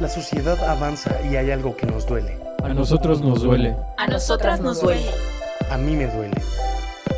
[0.00, 2.38] La sociedad avanza y hay algo que nos duele.
[2.62, 3.76] A nosotros nos duele.
[3.98, 5.10] A nosotras nos duele.
[5.70, 6.40] A mí me duele.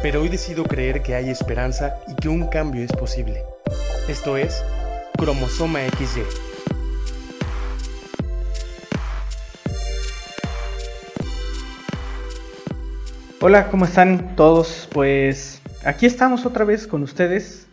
[0.02, 3.45] Pero hoy decido creer que hay esperanza y que un cambio es posible.
[4.08, 4.64] Esto es
[5.16, 6.22] Cromosoma XY.
[13.40, 14.89] Hola, ¿cómo están todos?
[14.90, 17.68] Pues aquí estamos otra vez con ustedes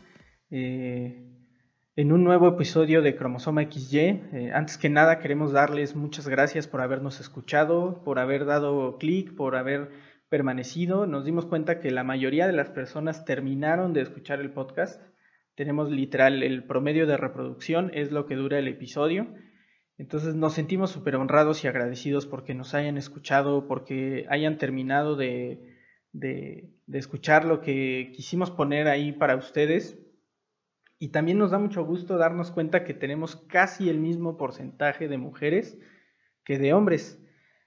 [0.51, 1.28] eh,
[1.99, 3.99] en un nuevo episodio de Cromosoma XY.
[3.99, 9.35] Eh, antes que nada queremos darles muchas gracias por habernos escuchado, por haber dado clic,
[9.35, 9.89] por haber
[10.29, 11.07] permanecido.
[11.07, 15.01] Nos dimos cuenta que la mayoría de las personas terminaron de escuchar el podcast.
[15.55, 19.27] Tenemos literal el promedio de reproducción, es lo que dura el episodio.
[19.97, 25.75] Entonces nos sentimos súper honrados y agradecidos porque nos hayan escuchado, porque hayan terminado de,
[26.13, 29.99] de, escuchar lo que quisimos poner ahí para ustedes.
[30.99, 35.17] Y también nos da mucho gusto darnos cuenta que tenemos casi el mismo porcentaje de
[35.17, 35.77] mujeres
[36.43, 37.19] que de hombres.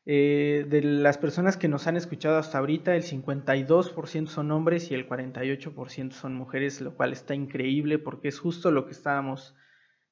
[0.05, 4.95] Eh, de las personas que nos han escuchado hasta ahorita, el 52% son hombres y
[4.95, 9.55] el 48% son mujeres, lo cual está increíble porque es justo lo que estábamos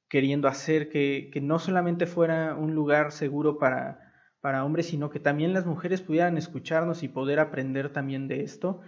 [0.08, 5.52] queriendo hacer que, no solamente fuera un lugar seguro para, para hombres, sino que también
[5.52, 8.80] las mujeres pudieran escucharnos y poder aprender también de esto.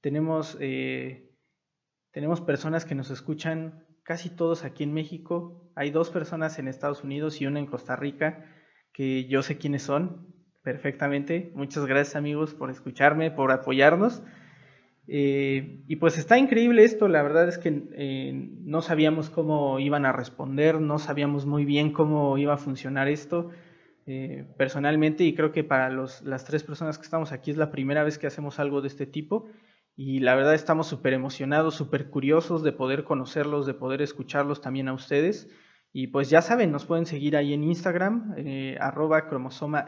[0.00, 1.25] Tenemos, eh,
[2.16, 5.70] tenemos personas que nos escuchan casi todos aquí en México.
[5.74, 8.42] Hay dos personas en Estados Unidos y una en Costa Rica
[8.94, 10.26] que yo sé quiénes son
[10.62, 11.52] perfectamente.
[11.54, 14.22] Muchas gracias amigos por escucharme, por apoyarnos.
[15.06, 20.06] Eh, y pues está increíble esto, la verdad es que eh, no sabíamos cómo iban
[20.06, 23.50] a responder, no sabíamos muy bien cómo iba a funcionar esto
[24.06, 27.70] eh, personalmente y creo que para los, las tres personas que estamos aquí es la
[27.70, 29.50] primera vez que hacemos algo de este tipo
[29.96, 34.88] y la verdad estamos súper emocionados, súper curiosos de poder conocerlos, de poder escucharlos también
[34.88, 35.48] a ustedes.
[35.92, 38.34] Y pues ya saben, nos pueden seguir ahí en Instagram,
[38.78, 39.86] arroba cromosoma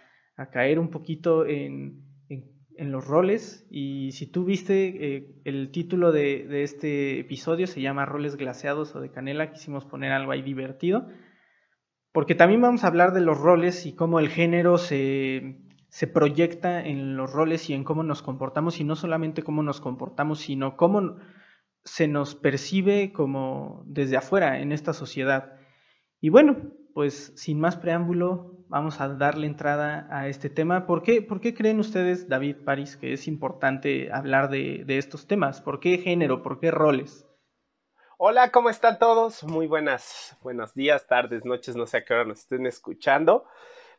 [0.53, 2.05] caer un poquito en,
[2.79, 3.67] los roles.
[3.71, 8.95] Y si tú viste eh, el título de, de, este episodio, se llama Roles glaseados
[8.95, 9.53] o de canela.
[9.53, 11.09] Quisimos poner algo ahí divertido.
[12.13, 15.65] Porque también vamos a hablar de los roles y cómo el género se,
[15.95, 19.81] se proyecta en los roles y en cómo nos comportamos, y no solamente cómo nos
[19.81, 21.19] comportamos, sino cómo
[21.85, 25.53] se nos percibe como desde afuera en esta sociedad.
[26.21, 26.57] Y bueno,
[26.95, 30.87] pues sin más preámbulo, vamos a darle entrada a este tema.
[30.87, 35.27] ¿Por qué, por qué creen ustedes, David París, que es importante hablar de, de estos
[35.27, 35.61] temas?
[35.61, 36.43] ¿Por qué género?
[36.43, 37.27] ¿Por qué roles?
[38.17, 39.43] Hola, ¿cómo están todos?
[39.43, 43.45] Muy buenas, buenos días, tardes, noches, no sé a qué hora nos estén escuchando.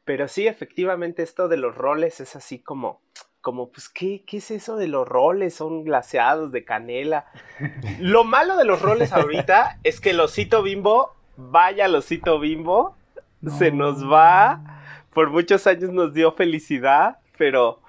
[0.06, 3.02] Pero sí, efectivamente, esto de los roles es así como,
[3.42, 5.56] como, pues, ¿qué, ¿qué es eso de los roles?
[5.56, 7.26] Son glaseados de canela.
[8.00, 12.96] Lo malo de los roles ahorita es que el osito bimbo, vaya el osito bimbo,
[13.58, 14.62] se nos va.
[15.14, 17.82] Por muchos años nos dio felicidad, pero,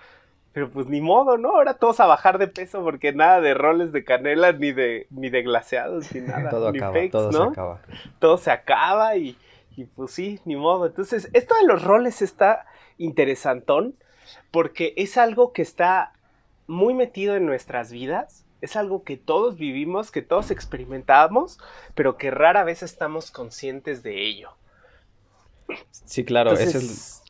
[0.52, 1.50] pero pues ni modo, ¿no?
[1.50, 5.28] Ahora todos a bajar de peso porque nada de roles de canela, ni de, ni
[5.30, 6.50] de glaseados, ni nada.
[6.50, 7.80] todo ni acaba, todo se acaba.
[8.18, 9.36] Todo se acaba y
[9.76, 10.86] y pues sí, ni modo.
[10.86, 12.64] Entonces, esto de los roles está
[12.96, 13.94] interesantón
[14.50, 16.12] porque es algo que está
[16.66, 18.46] muy metido en nuestras vidas.
[18.62, 21.58] Es algo que todos vivimos, que todos experimentamos,
[21.94, 24.52] pero que rara vez estamos conscientes de ello.
[25.90, 27.22] Sí, claro, esa es,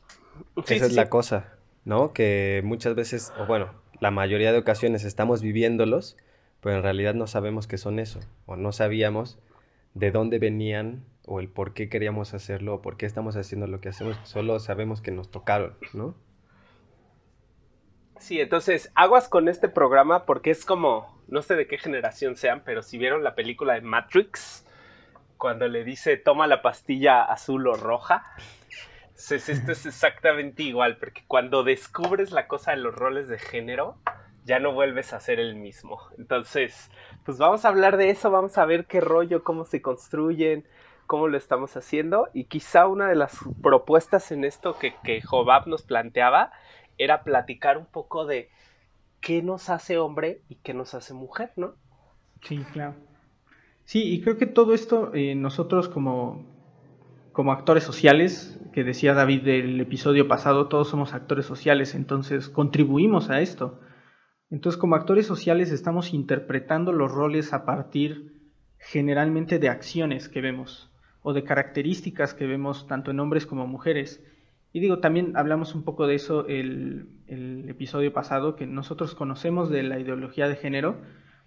[0.67, 1.53] esa es la cosa,
[1.85, 2.13] ¿no?
[2.13, 6.17] Que muchas veces, o bueno, la mayoría de ocasiones estamos viviéndolos,
[6.61, 9.39] pero en realidad no sabemos qué son eso, o no sabíamos
[9.93, 13.81] de dónde venían o el por qué queríamos hacerlo o por qué estamos haciendo lo
[13.81, 16.15] que hacemos, solo sabemos que nos tocaron, ¿no?
[18.19, 22.63] Sí, entonces aguas con este programa porque es como, no sé de qué generación sean,
[22.65, 24.65] pero si vieron la película de Matrix,
[25.37, 28.23] cuando le dice toma la pastilla azul o roja,
[29.07, 33.97] entonces esto es exactamente igual, porque cuando descubres la cosa de los roles de género,
[34.45, 35.99] ya no vuelves a ser el mismo.
[36.17, 36.91] Entonces,
[37.25, 40.65] pues vamos a hablar de eso, vamos a ver qué rollo, cómo se construyen,
[41.07, 45.67] cómo lo estamos haciendo y quizá una de las propuestas en esto que, que Jobab
[45.67, 46.51] nos planteaba
[46.97, 48.51] era platicar un poco de
[49.19, 51.75] qué nos hace hombre y qué nos hace mujer, ¿no?
[52.41, 52.95] Sí, claro.
[53.87, 56.45] Sí, y creo que todo esto eh, nosotros como,
[57.31, 63.29] como actores sociales, que decía David del episodio pasado, todos somos actores sociales, entonces contribuimos
[63.29, 63.79] a esto.
[64.49, 70.91] Entonces como actores sociales estamos interpretando los roles a partir generalmente de acciones que vemos
[71.21, 74.21] o de características que vemos tanto en hombres como mujeres.
[74.73, 77.07] Y digo, también hablamos un poco de eso el,
[77.69, 80.97] episodio pasado, que nosotros conocemos de la ideología de género.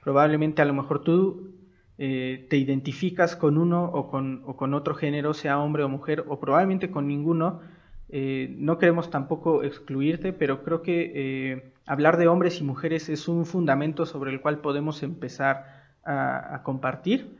[0.02, 1.59] Probablemente a lo mejor tú
[2.02, 6.90] eh, te identificas con uno o con, otro género, sea hombre o mujer, o probablemente
[6.90, 7.60] con ninguno.
[8.08, 13.28] Eh, no queremos tampoco excluirte, pero creo que eh, hablar de hombres y mujeres es
[13.28, 15.66] un fundamento sobre el cual podemos empezar
[16.02, 17.36] a, compartir.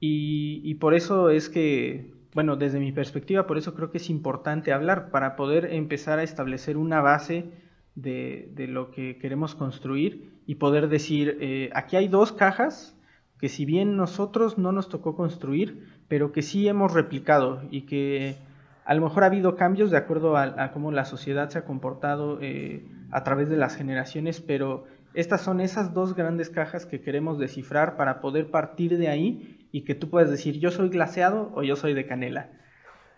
[0.00, 4.74] y, por eso es que bueno, desde mi perspectiva, por eso creo que es importante
[4.74, 7.50] hablar para poder empezar a establecer una base
[7.94, 12.94] de, lo que queremos construir y poder decir, aquí hay dos cajas
[13.42, 18.36] que si bien nosotros no nos tocó construir, pero que sí hemos replicado y que
[18.84, 22.38] a lo mejor ha habido cambios de acuerdo a, cómo la sociedad se ha comportado
[22.40, 27.36] eh, a través de las generaciones, pero estas son esas dos grandes cajas que queremos
[27.36, 31.64] descifrar para poder partir de ahí y que tú puedas decir yo soy glaseado o
[31.64, 32.48] yo soy de canela.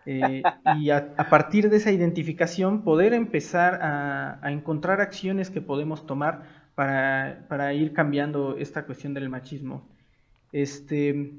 [0.06, 0.42] Eh,
[0.78, 6.44] y a, partir de esa identificación poder empezar a, encontrar acciones que podemos tomar
[6.74, 9.86] para, ir cambiando esta cuestión del machismo.
[10.54, 11.32] Este,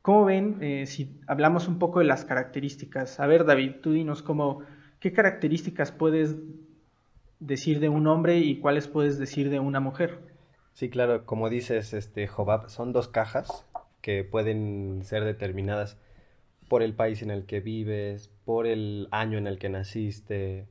[0.00, 3.20] ¿Cómo ven eh, si hablamos un poco de las características?
[3.20, 4.62] A ver, David, tú dinos cómo,
[4.98, 6.36] qué características puedes
[7.38, 10.20] decir de un hombre y cuáles puedes decir de una mujer.
[10.72, 13.66] Sí, claro, como dices, este, Jobab, son dos cajas
[14.00, 15.98] que pueden ser determinadas
[16.66, 20.66] por el país en el que vives, por el año en el que naciste,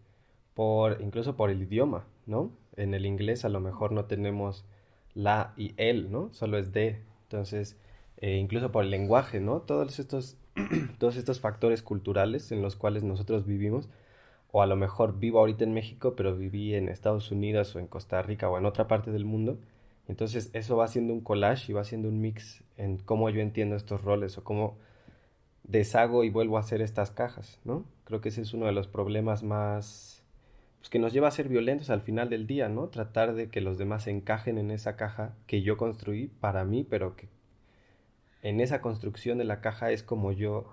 [0.56, 2.52] por incluso por el idioma, ¿no?
[2.78, 4.66] En el inglés a lo mejor no tenemos
[5.14, 6.34] la y el, ¿no?
[6.34, 7.08] Solo es de.
[7.30, 7.78] Entonces,
[8.18, 9.60] eh, incluso por el lenguaje, ¿no?
[9.62, 10.36] Todos estos,
[10.98, 13.88] todos estos factores culturales en los cuales nosotros vivimos,
[14.52, 17.86] o a lo mejor vivo ahorita en México, pero viví en Estados Unidos o en
[17.86, 19.60] Costa Rica o en otra parte del mundo,
[20.08, 23.76] entonces eso va haciendo un collage y va haciendo un mix en cómo yo entiendo
[23.76, 24.76] estos roles o cómo
[25.64, 27.86] deshago y vuelvo a hacer estas cajas, ¿no?
[28.06, 30.19] Creo que ese es uno de los problemas más
[30.80, 32.88] pues, que nos lleva a ser violentos al final del día, ¿no?
[32.88, 37.16] Tratar de que los demás encajen en esa caja que yo construí para mí, pero
[37.16, 37.28] que
[38.42, 40.66] en esa construcción de la caja es como yo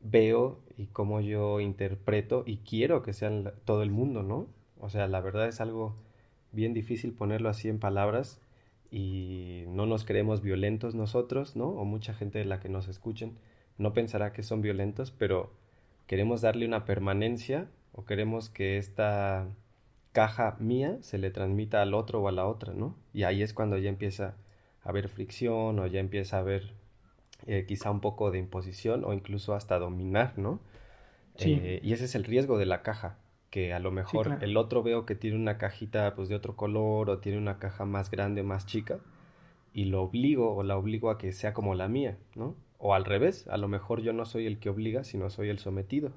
[0.00, 4.46] veo y como yo interpreto y quiero que sean todo el mundo, ¿no?
[4.80, 5.96] O sea, la verdad es algo
[6.52, 8.40] bien difícil ponerlo así en palabras
[8.90, 11.68] y no nos creemos violentos nosotros, ¿no?
[11.68, 13.38] O mucha gente de la que nos escuchen
[13.76, 15.52] no pensará que son violentos, pero
[16.06, 19.48] queremos darle una permanencia o queremos que esta
[20.12, 22.94] caja mía se le transmita al otro o a la otra, ¿no?
[23.12, 24.36] Y ahí es cuando ya empieza
[24.84, 26.74] a haber fricción o ya empieza a haber
[27.48, 30.60] eh, quizá un poco de imposición o incluso hasta dominar, ¿no?
[31.40, 33.18] Eh, y ese es el riesgo de la caja,
[33.50, 37.10] que a lo mejor el otro veo que tiene una cajita pues de otro color
[37.10, 39.00] o tiene una caja más grande, más chica
[39.72, 42.54] y lo obligo o la obligo a que sea como la mía, ¿no?
[42.78, 45.58] O al revés, a lo mejor yo no soy el que obliga, sino soy el
[45.58, 46.12] sometido.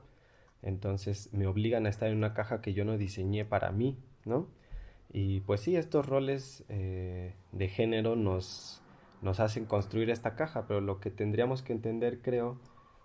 [0.63, 4.47] Entonces me obligan a estar en una caja que yo no diseñé para mí, ¿no?
[5.11, 8.81] Y pues sí, estos roles eh, de género nos,
[9.21, 12.57] nos hacen construir esta caja, pero lo que tendríamos que entender, creo,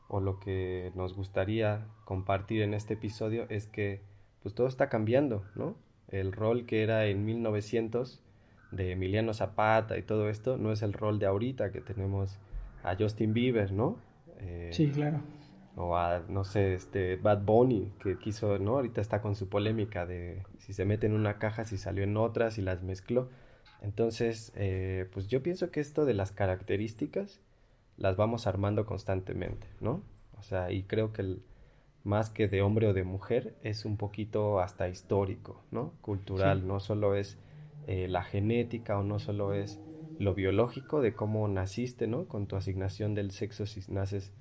[0.09, 4.03] o lo que nos gustaría compartir en este episodio es que
[4.43, 5.77] pues todo está cambiando, ¿no?
[6.09, 8.23] El rol que era en 1900
[8.71, 12.39] de Emiliano Zapata y todo esto no es el rol de ahorita que tenemos
[12.85, 13.99] a Justin Bieber, ¿no?
[14.39, 15.21] Eh, sí, claro.
[15.77, 18.77] O a, no sé, este Bad Bunny, que quiso, ¿no?
[18.77, 22.17] Ahorita está con su polémica de si se mete en una caja, si salió en
[22.17, 23.29] otra, si las mezcló.
[23.83, 27.41] Entonces, eh, pues yo pienso que esto de las características
[27.99, 30.03] las vamos armando constantemente, ¿no?
[30.39, 31.43] O sea, y creo que el,
[32.07, 35.93] más que de hombre o de mujer, es un poquito hasta histórico, ¿no?
[36.01, 37.37] Cultural, no solo es
[37.89, 39.81] eh, la genética o no solo es
[40.19, 42.27] lo biológico de cómo naciste, ¿no?
[42.27, 44.33] Con tu asignación del sexo, si naces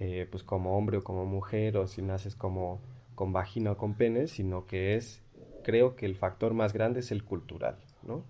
[0.00, 2.80] eh, pues como hombre o como mujer o si naces como
[3.14, 5.22] con vagina o con pene, sino que es,
[5.64, 8.24] creo que el factor más grande es el cultural, ¿no?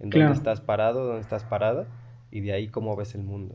[0.00, 1.86] En dónde estás parado, dónde estás parada
[2.30, 3.54] y de ahí cómo ves el mundo.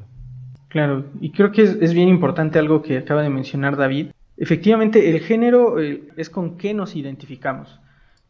[0.70, 4.12] Claro, y creo que es, es bien importante algo que acaba de mencionar David,
[4.42, 7.82] Efectivamente, el género eh, es con qué nos identificamos.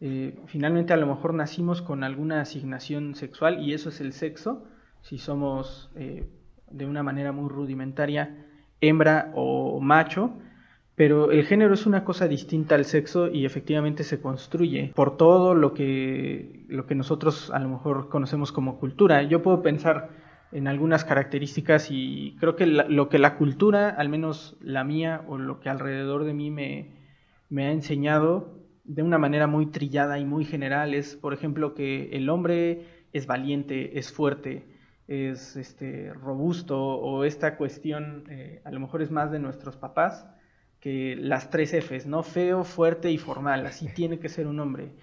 [0.02, 4.66] Eh, finalmente, a lo mejor nacimos con alguna asignación sexual y eso es el sexo.
[5.02, 6.28] Si somos eh,
[6.72, 8.48] de una manera muy rudimentaria
[8.82, 10.34] hembra o macho,
[10.96, 15.54] pero el género es una cosa distinta al sexo y efectivamente se construye por todo
[15.54, 19.24] lo que, lo que nosotros a lo mejor conocemos como cultura.
[19.24, 20.10] Yo puedo pensar
[20.52, 25.38] en algunas características y creo que lo que la cultura, al menos la mía o
[25.38, 26.98] lo que alrededor de mí me,
[27.50, 32.10] me ha enseñado de una manera muy trillada y muy general es, por ejemplo, que
[32.12, 34.66] el hombre es valiente, es fuerte,
[35.10, 40.28] es este, robusto o esta cuestión eh, a lo mejor es más de nuestros papás,
[40.80, 42.22] que las tres Fs, ¿no?
[42.22, 44.94] Feo, fuerte y formal, así tiene que ser un hombre.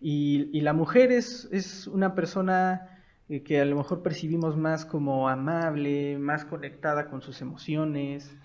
[0.00, 5.30] Y, la mujer es, es una persona eh, que a lo mejor percibimos más como
[5.30, 8.36] amable, más conectada con sus emociones,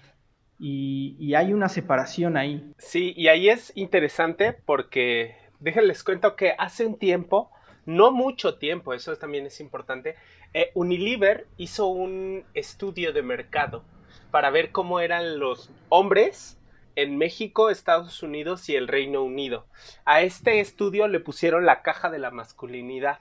[0.57, 2.71] y, y, hay una separación ahí.
[2.77, 7.51] Sí, y ahí es interesante porque, déjenles cuento que hace un tiempo,
[7.89, 10.15] no mucho tiempo, eso también es importante,
[10.53, 13.83] eh, Unilever hizo un estudio de mercado
[14.29, 16.59] para ver cómo eran los hombres
[16.95, 19.65] en México, Estados Unidos y el Reino Unido.
[20.05, 23.19] A este estudio le pusieron la caja de la masculinidad.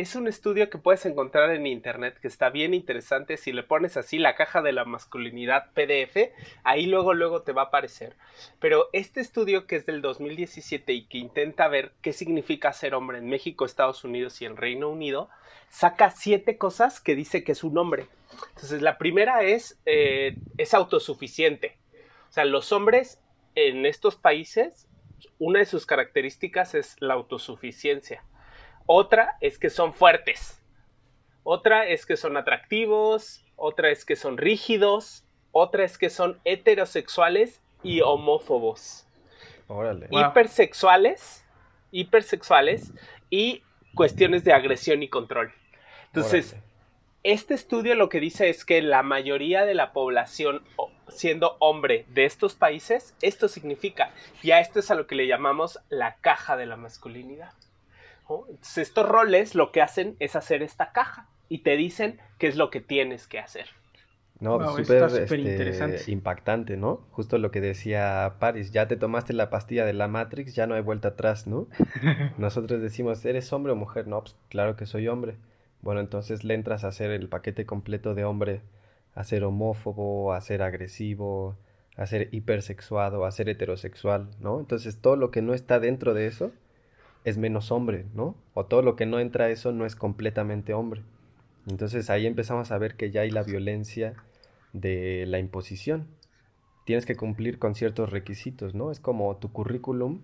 [0.00, 3.36] Es un estudio que puedes encontrar en internet que está bien interesante.
[3.36, 6.32] Si le pones así la caja de la masculinidad PDF,
[6.64, 8.16] ahí luego luego te va a aparecer.
[8.60, 13.18] Pero este estudio que es del 2017 y que intenta ver qué significa ser hombre
[13.18, 15.28] en México, Estados Unidos y el Reino Unido,
[15.68, 18.06] saca siete cosas que dice que es un hombre.
[18.54, 21.76] Entonces la primera es eh, es autosuficiente.
[22.30, 23.20] O sea, los hombres
[23.54, 24.88] en estos países,
[25.38, 28.24] una de sus características es la autosuficiencia.
[28.92, 30.60] Otra es que son fuertes.
[31.44, 33.44] Otra es que son atractivos.
[33.54, 35.24] Otra es que son rígidos.
[35.52, 39.06] Otra es que son heterosexuales y homófobos.
[39.68, 40.08] Órale.
[40.10, 41.44] Hipersexuales.
[41.92, 42.92] Hipersexuales
[43.30, 43.62] y
[43.94, 45.52] cuestiones de agresión y control.
[46.06, 46.56] Entonces,
[47.22, 50.64] este estudio lo que dice es que la mayoría de la población
[51.06, 54.10] siendo hombre de estos países, esto significa,
[54.42, 57.52] y a esto es a lo que le llamamos la caja de la masculinidad.
[58.30, 62.56] Entonces, estos roles lo que hacen es hacer esta caja y te dicen qué es
[62.56, 63.66] lo que tienes que hacer.
[64.38, 67.02] No, súper este, impactante, ¿no?
[67.10, 70.74] Justo lo que decía Paris, ya te tomaste la pastilla de la Matrix, ya no
[70.74, 71.68] hay vuelta atrás, ¿no?
[72.38, 74.06] Nosotros decimos, ¿eres hombre o mujer?
[74.06, 75.36] No, pues claro que soy hombre.
[75.82, 78.62] Bueno, entonces le entras a hacer el paquete completo de hombre,
[79.14, 81.58] a ser homófobo, a ser agresivo,
[81.96, 84.58] a ser hipersexuado, a ser heterosexual, ¿no?
[84.58, 86.50] Entonces todo lo que no está dentro de eso
[87.24, 88.34] es menos hombre, ¿no?
[88.54, 91.02] O todo lo que no entra a eso no es completamente hombre.
[91.68, 94.14] Entonces ahí empezamos a ver que ya hay la violencia
[94.72, 96.06] de la imposición.
[96.84, 98.90] Tienes que cumplir con ciertos requisitos, ¿no?
[98.90, 100.22] Es como tu currículum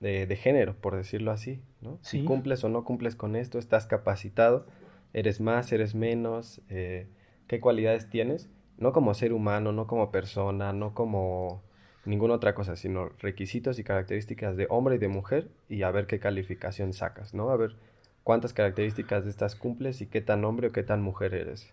[0.00, 1.98] de, género, por decirlo así, ¿no?
[2.02, 4.66] Si cumples o no cumples con esto, estás capacitado,
[5.14, 7.06] eres más, eres menos, eh,
[7.46, 11.62] qué cualidades tienes, no como ser humano, no como persona, no como
[12.04, 16.06] ninguna otra cosa, sino requisitos y características de hombre y de mujer y a ver
[16.06, 17.50] qué calificación sacas, ¿no?
[17.50, 17.76] A ver
[18.22, 21.72] cuántas características de estas cumples y qué tan hombre o qué tan mujer eres.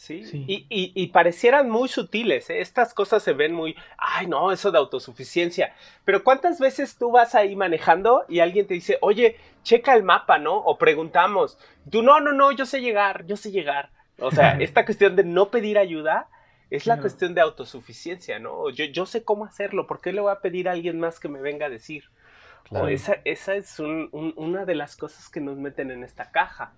[0.00, 2.62] Sí, Y, y, parecieran muy sutiles, ¿eh?
[2.62, 5.74] estas cosas se ven muy, ay no, eso de autosuficiencia,
[6.06, 10.38] pero ¿cuántas veces tú vas ahí manejando y alguien te dice, oye, checa el mapa,
[10.38, 10.56] ¿no?
[10.56, 11.58] O preguntamos,
[11.90, 13.90] tú no, no, no, yo sé llegar, yo sé llegar.
[14.18, 16.28] O sea, esta cuestión de no pedir ayuda
[16.70, 18.70] es la cuestión de autosuficiencia, ¿no?
[18.70, 21.28] Yo, yo sé cómo hacerlo, ¿por qué le voy a pedir a alguien más que
[21.28, 22.04] me venga a decir?
[22.70, 26.72] O esa, esa es una de las cosas que nos meten en esta caja.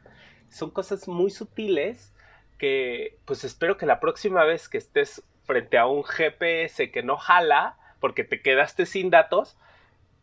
[0.49, 2.15] Son cosas muy sutiles
[2.59, 7.19] que, pues espero que la próxima vez que estés frente a un GPS que no
[7.19, 9.59] jala, porque te quedaste sin datos,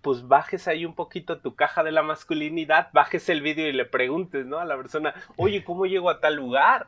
[0.02, 3.86] pues bajes ahí un poquito tu caja de la masculinidad, bajes el vídeo y le
[3.86, 4.60] preguntes, ¿no?
[4.60, 6.88] A la persona, oye, ¿cómo llego a tal lugar?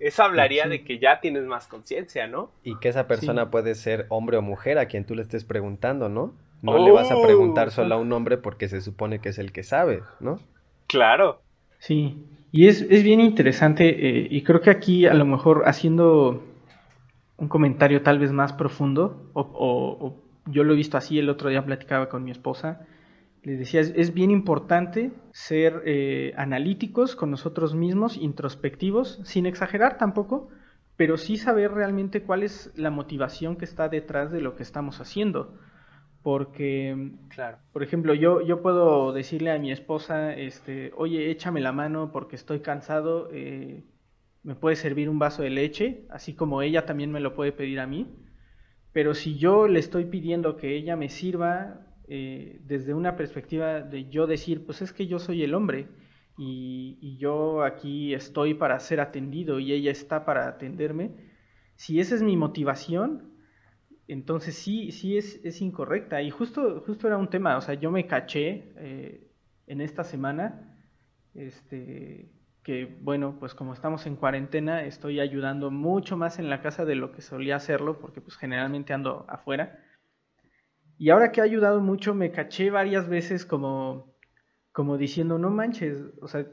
[0.00, 2.50] Eso hablaría de que ya tienes más conciencia, ¿no?
[2.64, 6.08] Y que esa persona puede ser hombre o mujer a quien tú le estés preguntando,
[6.08, 6.32] ¿no?
[6.62, 9.52] No le vas a preguntar solo a un hombre porque se supone que es el
[9.52, 10.40] que sabe, ¿no?
[10.86, 11.42] Claro.
[11.78, 16.42] Sí, y es, es bien interesante eh, y creo que aquí a lo mejor haciendo
[17.36, 20.16] un comentario tal vez más profundo o
[20.50, 22.86] yo lo he visto así, el otro día platicaba con mi esposa,
[23.42, 30.48] le decía, es, bien importante ser eh, analíticos con nosotros mismos, introspectivos, sin exagerar tampoco,
[30.96, 35.00] pero sí saber realmente cuál es la motivación que está detrás de lo que estamos
[35.00, 35.54] haciendo.
[36.22, 37.58] Porque, claro.
[37.72, 42.34] por ejemplo, yo, yo puedo decirle a mi esposa, este, oye, échame la mano porque
[42.34, 43.84] estoy cansado, eh,
[44.42, 47.78] me puede servir un vaso de leche, así como ella también me lo puede pedir
[47.78, 48.08] a mí
[48.92, 54.08] pero si yo le estoy pidiendo que ella me sirva eh, desde una perspectiva de
[54.08, 55.88] yo decir, pues es que yo soy el hombre
[56.38, 61.10] y, yo aquí estoy para ser atendido y ella está para atenderme,
[61.74, 63.34] si esa es mi motivación,
[64.06, 66.22] entonces sí, sí es, es incorrecta.
[66.22, 69.30] Y justo, justo era un tema, o sea, yo me caché eh,
[69.66, 70.78] en esta semana,
[71.34, 72.30] este,
[72.68, 76.96] que bueno, pues como estamos en cuarentena, estoy ayudando mucho más en la casa de
[76.96, 79.82] lo que solía hacerlo, porque pues generalmente ando afuera.
[80.98, 84.14] Y ahora que ha ayudado mucho, me caché varias veces como,
[84.70, 86.46] como diciendo, no manches, o sea,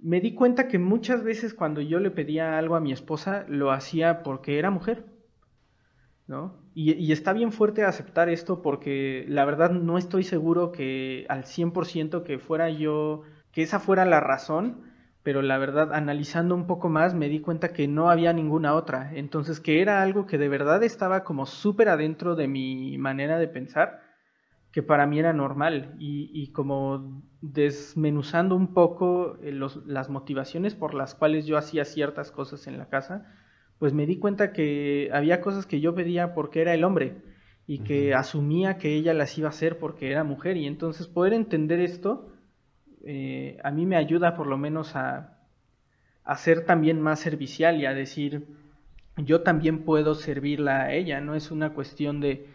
[0.00, 3.72] me di cuenta que muchas veces cuando yo le pedía algo a mi esposa, lo
[3.72, 5.04] hacía porque era mujer.
[6.28, 6.60] ¿no?
[6.74, 12.22] Y, está bien fuerte aceptar esto porque la verdad no estoy seguro que al 100%
[12.22, 13.22] que fuera yo,
[13.56, 14.82] que esa fuera la razón,
[15.22, 19.12] pero la verdad analizando un poco más me di cuenta que no había ninguna otra,
[19.14, 23.48] entonces que era algo que de verdad estaba como súper adentro de mi manera de
[23.48, 24.02] pensar,
[24.72, 25.96] que para mí era normal.
[25.98, 32.66] Y, como desmenuzando un poco eh, las motivaciones por las cuales yo hacía ciertas cosas
[32.66, 33.24] en la casa,
[33.78, 37.22] pues me di cuenta que había cosas que yo pedía porque era el hombre
[37.66, 40.58] y que asumía que ella las iba a hacer porque era mujer.
[40.58, 42.35] Y entonces poder entender esto
[43.06, 45.38] eh, a mí me ayuda por lo menos a,
[46.24, 48.46] a ser también más servicial y a decir
[49.16, 52.46] yo también puedo servirla a ella, no es una cuestión de,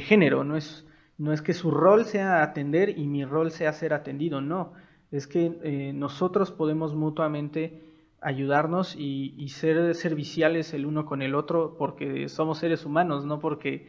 [0.00, 0.86] género, no es,
[1.18, 4.72] no es que su rol sea atender y mi rol sea ser atendido, no,
[5.10, 7.82] es que eh, nosotros podemos mutuamente
[8.20, 13.88] ayudarnos y, ser serviciales el uno con el otro porque somos seres humanos, no porque,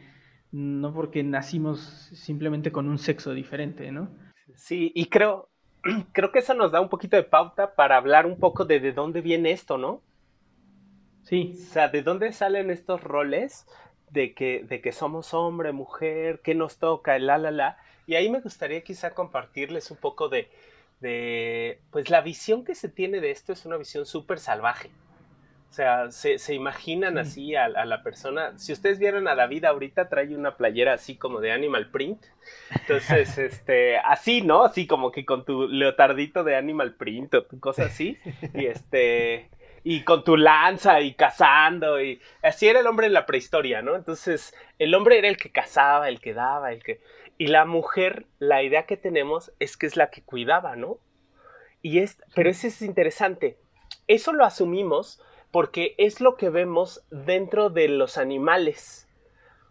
[0.52, 1.80] no porque nacimos
[2.12, 4.10] simplemente con un sexo diferente, ¿no?
[4.54, 5.48] Sí, y creo,
[6.12, 8.92] creo que eso nos da un poquito de pauta para hablar un poco de de
[8.92, 10.02] dónde viene esto, ¿no?
[11.24, 11.54] Sí.
[11.54, 13.66] O sea, ¿de dónde salen estos roles
[14.10, 17.78] de que, de que somos hombre, mujer, qué nos toca, la, la, la?
[18.06, 20.50] Y ahí me gustaría quizá compartirles un poco de,
[21.00, 24.90] de, pues la visión que se tiene de esto es una visión súper salvaje.
[25.70, 28.58] O sea, se, se imaginan así a, la persona.
[28.58, 32.24] Si ustedes vieron a David ahorita, trae una playera así como de Animal Print.
[32.70, 34.64] Entonces, este, así, ¿no?
[34.64, 38.18] Así como que con tu leotardito de Animal Print o cosa así.
[38.54, 39.50] Y este,
[39.84, 42.00] y con tu lanza y cazando.
[42.02, 43.94] Y así era el hombre en la prehistoria, ¿no?
[43.94, 47.00] Entonces, el hombre era el que cazaba, el que daba, el que.
[47.36, 50.98] Y la mujer, la idea que tenemos es que es la que cuidaba, ¿no?
[51.82, 53.58] Y es, pero eso es interesante.
[54.08, 59.08] Eso lo asumimos porque es lo que vemos dentro de los animales.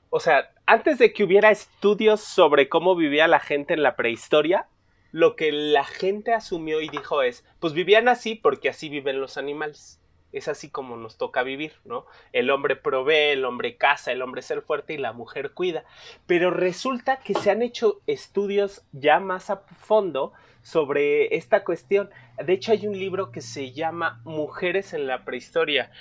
[0.10, 4.68] O sea, antes de que hubiera estudios sobre cómo vivía la gente en la prehistoria,
[5.12, 9.38] lo que la gente asumió y dijo es, pues vivían así porque así viven los
[9.38, 10.00] animales
[10.32, 12.06] es así como nos toca vivir, ¿no?
[12.34, 15.84] El hombre provee, el hombre caza, el hombre es el fuerte y la mujer cuida.
[16.26, 20.34] Pero resulta que se han hecho estudios ya más a fondo
[20.68, 22.10] sobre esta cuestión.
[22.44, 25.92] De hecho, hay un libro que se llama Mujeres en la prehistoria.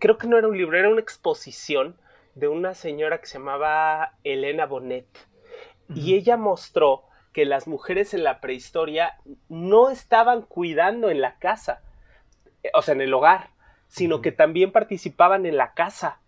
[0.00, 1.96] Creo que no era un libro, era una exposición
[2.34, 5.06] de una señora que se llamaba Elena Bonet.
[5.94, 9.14] Y ella mostró que las mujeres en la prehistoria
[9.48, 11.80] no estaban cuidando en la casa,
[12.74, 13.50] o sea, en el hogar,
[13.86, 16.18] sino que también participaban en la caza.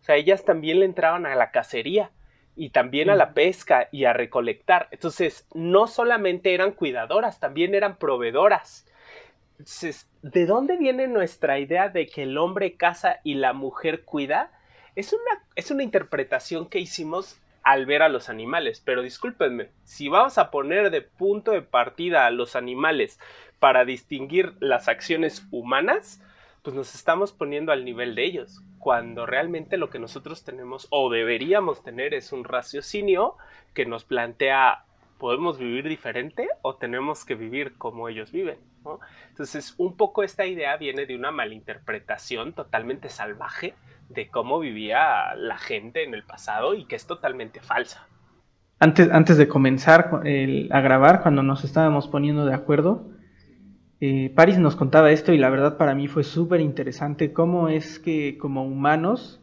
[0.00, 2.12] O sea, ellas también le entraban a la cacería
[2.56, 4.88] y también a la pesca y a recolectar.
[4.90, 8.86] Entonces, no solamente eran cuidadoras, también eran proveedoras.
[9.52, 14.50] Entonces, ¿de dónde viene nuestra idea de que el hombre caza y la mujer cuida?
[14.96, 20.08] Es una, es una interpretación que hicimos al ver a los animales, pero discúlpenme, si
[20.08, 23.18] vamos a poner de punto de partida a los animales
[23.58, 26.22] para distinguir las acciones humanas,
[26.62, 31.10] pues nos estamos poniendo al nivel de ellos, cuando realmente lo que nosotros tenemos o
[31.10, 33.34] deberíamos tener es un raciocinio
[33.74, 34.84] que nos plantea,
[35.18, 38.60] ¿podemos vivir diferente o tenemos que vivir como ellos viven?
[39.30, 43.74] Entonces, un poco esta idea viene de una malinterpretación totalmente salvaje
[44.08, 48.06] de cómo vivía la gente en el pasado y que es totalmente falsa.
[48.78, 50.22] Antes, antes de comenzar
[50.70, 53.15] a grabar, cuando nos estábamos poniendo de acuerdo,
[54.00, 57.98] eh, Paris nos contaba esto y la verdad para mí fue súper interesante cómo es
[57.98, 59.40] que como humanos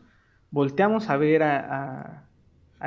[0.52, 2.28] volteamos a ver a,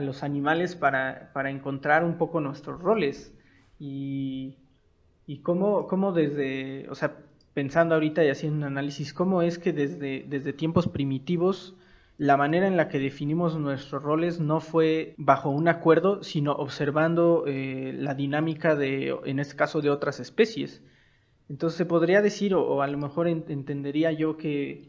[0.01, 3.35] los animales para, encontrar un poco nuestros roles
[3.79, 4.57] y,
[5.27, 7.17] y cómo, cómo, desde, o sea,
[7.55, 11.75] pensando ahorita y haciendo un análisis, cómo es que desde, desde tiempos primitivos
[12.19, 17.45] la manera en la que definimos nuestros roles no fue bajo un acuerdo, sino observando
[17.47, 20.83] eh, la dinámica de, en este caso, de otras especies.
[21.49, 24.89] Entonces se podría decir, o, a lo mejor entendería yo que,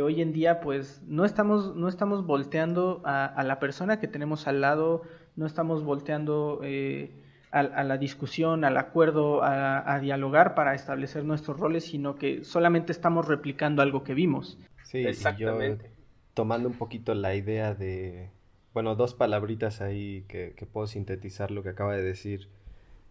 [0.00, 4.60] hoy en día pues no estamos, no estamos volteando a, la persona que tenemos al
[4.60, 5.02] lado,
[5.34, 7.10] no estamos volteando eh,
[7.50, 13.26] a, la discusión, al acuerdo, a, dialogar para establecer nuestros roles, sino que solamente estamos
[13.26, 14.58] replicando algo que vimos.
[14.84, 15.90] Sí, exactamente.
[16.34, 18.30] tomando un poquito la idea de,
[18.72, 22.48] bueno, dos palabritas ahí que, que puedo sintetizar lo que acaba de decir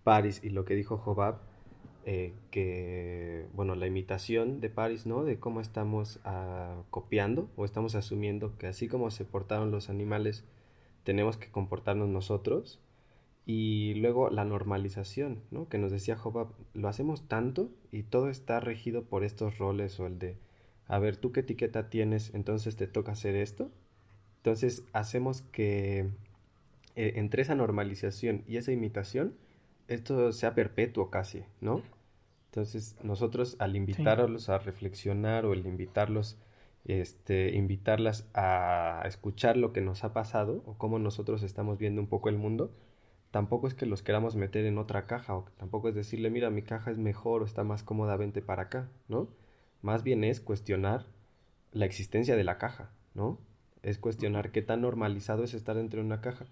[0.05, 1.48] Paris y lo que dijo Jobab
[2.11, 5.23] eh, que, bueno, la imitación de Paris, ¿no?
[5.23, 10.43] De cómo estamos ah, copiando o estamos asumiendo que así como se portaron los animales,
[11.03, 12.79] tenemos que comportarnos nosotros.
[13.45, 15.69] Y luego la normalización, ¿no?
[15.69, 20.07] Que nos decía Job, lo hacemos tanto y todo está regido por estos roles o
[20.07, 20.35] el de,
[20.87, 22.33] a ver, ¿tú qué etiqueta tienes?
[22.33, 23.69] Entonces te toca hacer esto.
[24.37, 26.09] Entonces hacemos que
[26.95, 29.35] eh, entre esa normalización y esa imitación,
[29.87, 31.83] esto sea perpetuo casi, ¿no?
[32.49, 36.37] Entonces nosotros al invitarlos a reflexionar o al invitarlos,
[36.85, 42.07] este, invitarlas a escuchar lo que nos ha pasado o cómo nosotros estamos viendo un
[42.07, 42.71] poco el mundo,
[43.29, 46.63] tampoco es que los queramos meter en otra caja o tampoco es decirle, mira, mi
[46.63, 49.29] caja es mejor o está más cómoda, vente para acá, ¿no?
[49.83, 51.05] Más bien es cuestionar
[51.71, 53.39] la existencia de la caja, ¿no?
[53.83, 56.45] Es cuestionar qué tan normalizado es estar dentro de una caja.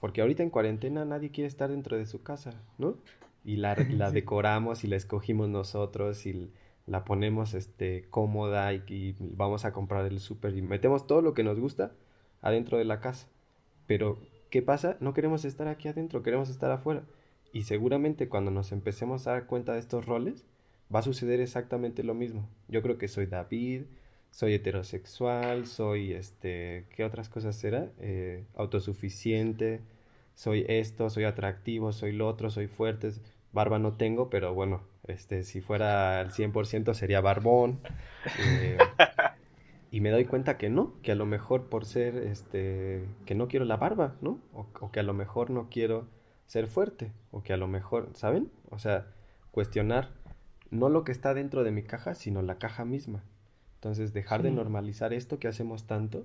[0.00, 2.96] Porque ahorita en cuarentena nadie quiere estar dentro de su casa, ¿no?
[3.44, 6.50] Y la, la decoramos y la escogimos nosotros y
[6.86, 11.34] la ponemos este, cómoda y, y vamos a comprar el súper y metemos todo lo
[11.34, 11.92] que nos gusta
[12.40, 13.28] adentro de la casa.
[13.86, 14.18] Pero,
[14.50, 14.96] ¿qué pasa?
[15.00, 17.04] No queremos estar aquí adentro, queremos estar afuera.
[17.52, 20.44] Y seguramente cuando nos empecemos a dar cuenta de estos roles,
[20.94, 22.48] va a suceder exactamente lo mismo.
[22.68, 23.82] Yo creo que soy David,
[24.30, 27.90] soy heterosexual, soy, este, ¿qué otras cosas será?
[28.00, 29.80] Eh, autosuficiente,
[30.34, 33.12] soy esto, soy atractivo, soy lo otro, soy fuerte.
[33.52, 37.80] Barba no tengo, pero bueno, este, si fuera al 100% sería barbón.
[38.38, 38.78] Eh,
[39.90, 43.48] y me doy cuenta que no, que a lo mejor por ser, este, que no
[43.48, 44.38] quiero la barba, ¿no?
[44.54, 46.06] O, o que a lo mejor no quiero
[46.46, 48.50] ser fuerte, o que a lo mejor, ¿saben?
[48.70, 49.06] O sea,
[49.50, 50.10] cuestionar
[50.70, 53.22] no lo que está dentro de mi caja, sino la caja misma.
[53.74, 56.24] Entonces, dejar de normalizar esto que hacemos tanto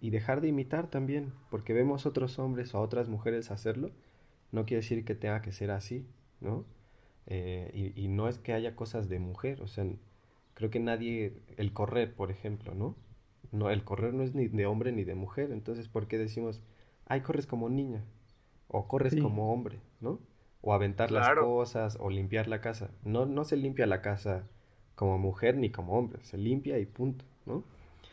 [0.00, 3.90] y dejar de imitar también, porque vemos otros hombres o otras mujeres hacerlo,
[4.52, 6.06] no quiere decir que tenga que ser así,
[6.40, 6.64] ¿no?
[7.26, 9.84] Eh, y, no es que haya cosas de mujer, o sea,
[10.54, 12.94] creo que nadie, el correr, por ejemplo, ¿no?
[13.50, 16.60] No, el correr no es ni de hombre ni de mujer, entonces, ¿por qué decimos,
[17.06, 18.04] ay, corres como niña?
[18.68, 20.20] O corres como hombre, ¿no?
[20.60, 22.90] O aventar las cosas, o limpiar la casa.
[23.04, 24.44] No, no se limpia la casa
[24.94, 27.64] como mujer ni como hombre, se limpia y punto, ¿no?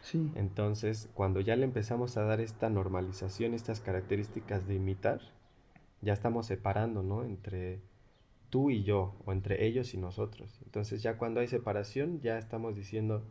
[0.02, 0.32] Sí.
[0.36, 5.22] Entonces, cuando ya le empezamos a dar esta normalización, estas características de imitar,
[6.02, 7.24] ya estamos separando, ¿no?
[7.24, 7.80] Entre
[8.54, 10.60] tú y yo, o entre ellos y nosotros.
[10.64, 13.24] Entonces, ya cuando hay separación, ya estamos diciendo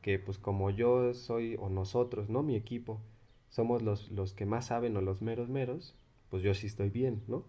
[0.00, 2.42] que, pues, como yo soy, o nosotros, ¿no?
[2.42, 2.98] Mi equipo,
[3.50, 5.94] somos los, los que más saben o los meros meros,
[6.30, 7.44] pues yo sí estoy bien, ¿no?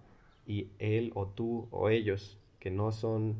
[0.45, 3.37] Y él o tú o ellos, que no son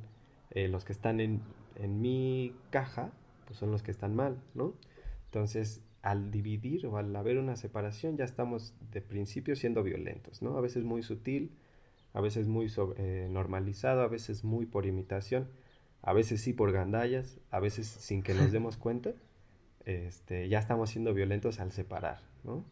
[0.51, 1.41] eh, los que están en,
[1.75, 3.11] en mi caja,
[3.47, 4.75] pues son los que están mal, ¿no?
[5.25, 10.57] Entonces, al dividir o al haber una separación, ya estamos de principio siendo violentos, ¿no?
[10.57, 11.51] A veces muy sutil,
[12.13, 15.47] a veces muy eh, normalizado, a veces muy por imitación,
[16.01, 19.11] a veces sí por gandallas, a veces sin que nos demos cuenta,
[19.85, 22.63] este, ya estamos siendo violentos al separar, ¿no?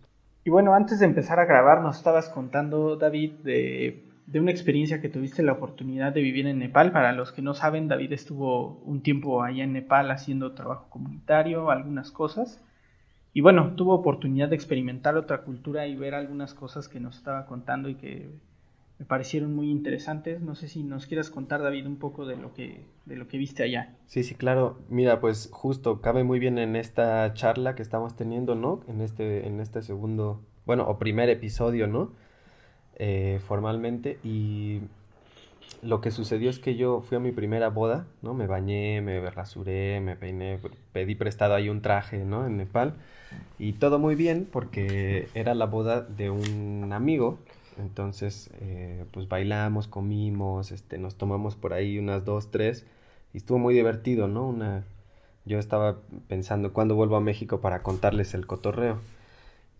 [0.43, 5.01] Y bueno, antes de empezar a grabar, nos estabas contando, David, de de una experiencia
[5.01, 6.91] que tuviste la oportunidad de vivir en Nepal.
[6.93, 11.69] Para los que no saben, David estuvo un tiempo allá en Nepal haciendo trabajo comunitario,
[11.69, 12.63] algunas cosas.
[13.34, 17.45] Y bueno, tuvo oportunidad de experimentar otra cultura y ver algunas cosas que nos estaba
[17.45, 18.30] contando y que
[19.02, 20.42] me parecieron muy interesantes.
[20.42, 23.40] No sé si nos quieras contar, David, un poco de lo que, de lo que
[23.40, 23.96] viste allá.
[24.06, 24.78] Sí, sí, claro.
[24.90, 28.82] Mira, pues justo cabe muy bien en esta charla que estamos teniendo, ¿no?
[28.88, 32.12] En este, en este segundo, bueno, o primer episodio, ¿no?
[32.98, 34.82] Eh, formalmente y
[35.82, 38.36] lo que sucedió es que yo fui a mi primera boda, ¿no?
[38.36, 40.60] Me bañé, me rasuré, me peiné,
[40.94, 42.46] pedí prestado ahí un traje, ¿no?
[42.46, 42.94] En Nepal.
[43.58, 47.40] Y todo muy bien porque era la boda de un amigo.
[47.78, 52.86] Entonces, eh, pues bailamos, comimos, este, nos tomamos por ahí unas dos, tres.
[53.34, 54.48] Y estuvo muy divertido, ¿no?
[54.48, 54.84] Una...
[55.46, 59.00] Yo estaba pensando cuándo vuelvo a México para contarles el cotorreo.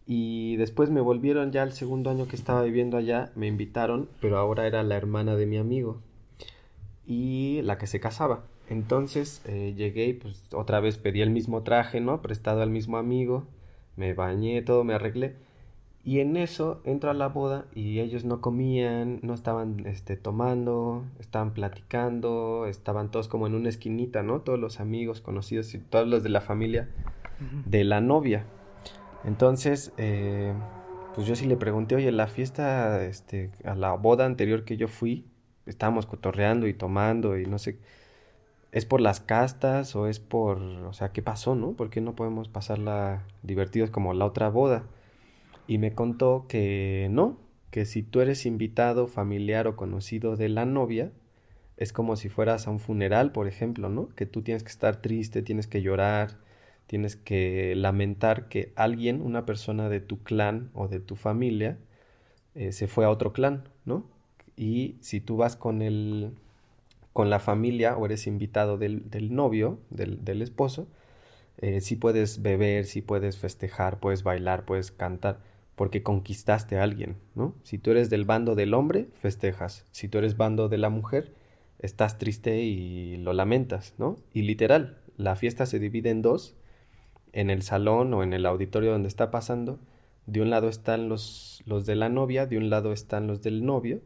[0.08, 4.38] Y después me volvieron ya el segundo año que estaba viviendo allá, me invitaron, pero
[4.38, 6.02] ahora era la hermana de mi amigo
[7.06, 8.44] y la que se casaba.
[8.70, 12.22] Entonces eh, llegué pues otra vez pedí el mismo traje, ¿no?
[12.22, 13.46] Prestado al mismo amigo,
[13.98, 15.36] me bañé, todo me arreglé.
[16.04, 21.06] Y en eso entro a la boda y ellos no comían, no estaban este, tomando,
[21.20, 24.42] estaban platicando, estaban todos como en una esquinita, ¿no?
[24.42, 26.90] Todos los amigos, conocidos y todos los de la familia
[27.66, 28.46] de la novia.
[29.24, 30.54] Entonces, eh,
[31.14, 34.88] pues yo sí le pregunté, oye, la fiesta, este, a la boda anterior que yo
[34.88, 35.26] fui,
[35.66, 37.78] estábamos cotorreando y tomando y no sé,
[38.72, 41.74] ¿es por las castas o es por, o sea, qué pasó, no?
[41.74, 44.84] ¿Por qué no podemos pasarla divertidos como la otra boda?
[45.72, 47.38] Y me contó que no,
[47.70, 51.14] que si tú eres invitado, familiar o conocido de la novia,
[51.78, 54.10] es como si fueras a un funeral, por ejemplo, ¿no?
[54.10, 56.40] Que tú tienes que estar triste, tienes que llorar,
[56.88, 61.78] tienes que lamentar que alguien, una persona de tu clan o de tu familia,
[62.54, 64.04] eh, se fue a otro clan, ¿no?
[64.58, 66.34] Y si tú vas con el,
[67.14, 70.90] con la familia o eres invitado del, novio, del, esposo,
[71.60, 75.40] eh, sí puedes beber, sí puedes festejar, puedes bailar, puedes cantar,
[75.76, 77.56] porque conquistaste a alguien, ¿no?
[77.64, 79.86] Si tú eres del bando del hombre, festejas.
[79.92, 81.34] Si tú eres bando de la mujer,
[81.80, 84.18] estás triste y lo lamentas, ¿no?
[84.34, 86.56] Y literal, la fiesta se divide en dos,
[87.34, 89.80] en el salón o en el auditorio donde está pasando.
[90.28, 93.66] De un lado están los, los de la novia, de un lado están los del
[93.66, 94.02] novio,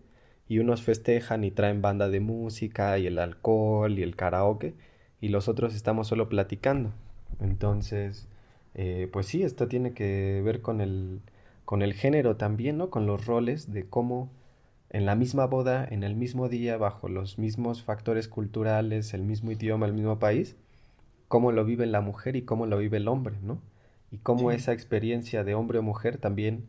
[0.48, 4.76] y unos festejan y traen banda de música y el alcohol y el karaoke,
[5.20, 6.94] y los otros estamos solo platicando.
[7.42, 8.28] Entonces,
[8.76, 11.22] eh, pues sí, esto tiene que ver con el,
[11.66, 12.90] con el género también, ¿no?
[12.90, 14.32] Con los roles de cómo
[14.90, 19.52] en la misma boda, en el mismo día, bajo los mismos factores culturales, el mismo
[19.52, 20.56] idioma, el mismo país,
[21.28, 23.60] cómo lo vive la mujer y cómo lo vive el hombre, ¿no?
[24.12, 26.68] Y cómo esa experiencia de hombre o mujer también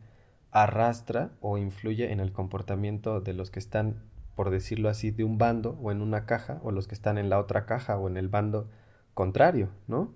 [0.51, 4.01] arrastra o influye en el comportamiento de los que están,
[4.35, 7.29] por decirlo así, de un bando o en una caja, o los que están en
[7.29, 8.67] la otra caja o en el bando
[9.13, 10.13] contrario, ¿no?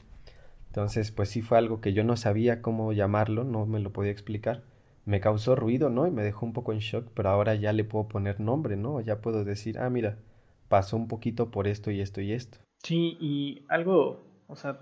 [0.68, 4.12] Entonces, pues sí fue algo que yo no sabía cómo llamarlo, no me lo podía
[4.12, 4.64] explicar.
[5.06, 6.08] Me causó ruido, ¿no?
[6.08, 9.02] Y me dejó un poco en shock, pero ahora ya le puedo poner nombre, ¿no?
[9.02, 10.18] Ya puedo decir, ah, mira,
[10.68, 12.60] pasó un poquito por esto y esto y esto.
[12.84, 14.80] Sí, y algo, o sea,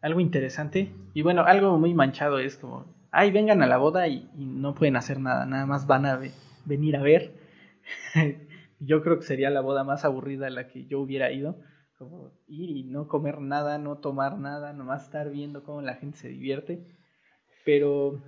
[0.00, 4.28] algo interesante, y bueno, algo muy manchado es como, ay, vengan a la boda y,
[4.36, 6.20] no pueden hacer nada, nada más van a
[6.64, 7.32] venir a ver.
[8.80, 11.56] yo creo que sería la boda más aburrida a la que yo hubiera ido
[11.98, 16.18] como ir y no comer nada, no tomar nada, nomás estar viendo cómo la gente
[16.18, 16.84] se divierte.
[17.64, 18.20] Pero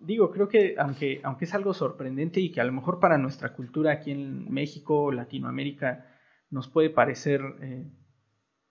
[0.00, 3.52] digo, creo que aunque, aunque es algo sorprendente y que a lo mejor para nuestra
[3.52, 6.06] cultura aquí en México o Latinoamérica
[6.50, 7.86] nos puede parecer eh,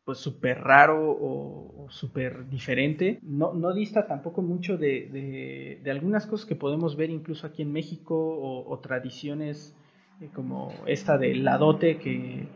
[0.03, 6.45] pues súper raro o, súper diferente, no, no, dista tampoco mucho de, de, algunas cosas
[6.45, 9.75] que podemos ver incluso aquí en México o, tradiciones
[10.21, 12.47] eh, como esta del ladote que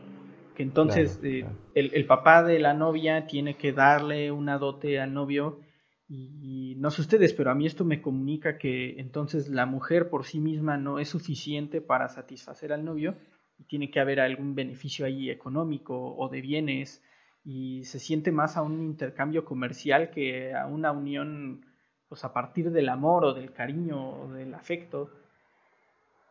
[0.55, 5.59] que entonces eh, El, papá de la novia tiene que darle una dote al novio
[6.07, 10.25] y, no sé ustedes, pero a mí esto me comunica que entonces la mujer por
[10.25, 13.15] sí misma no es suficiente para satisfacer al novio
[13.57, 17.01] y tiene que haber algún beneficio ahí económico o de bienes
[17.45, 21.65] y se siente más a un intercambio comercial que a una unión
[22.07, 25.09] pues a partir del amor o del cariño o del afecto.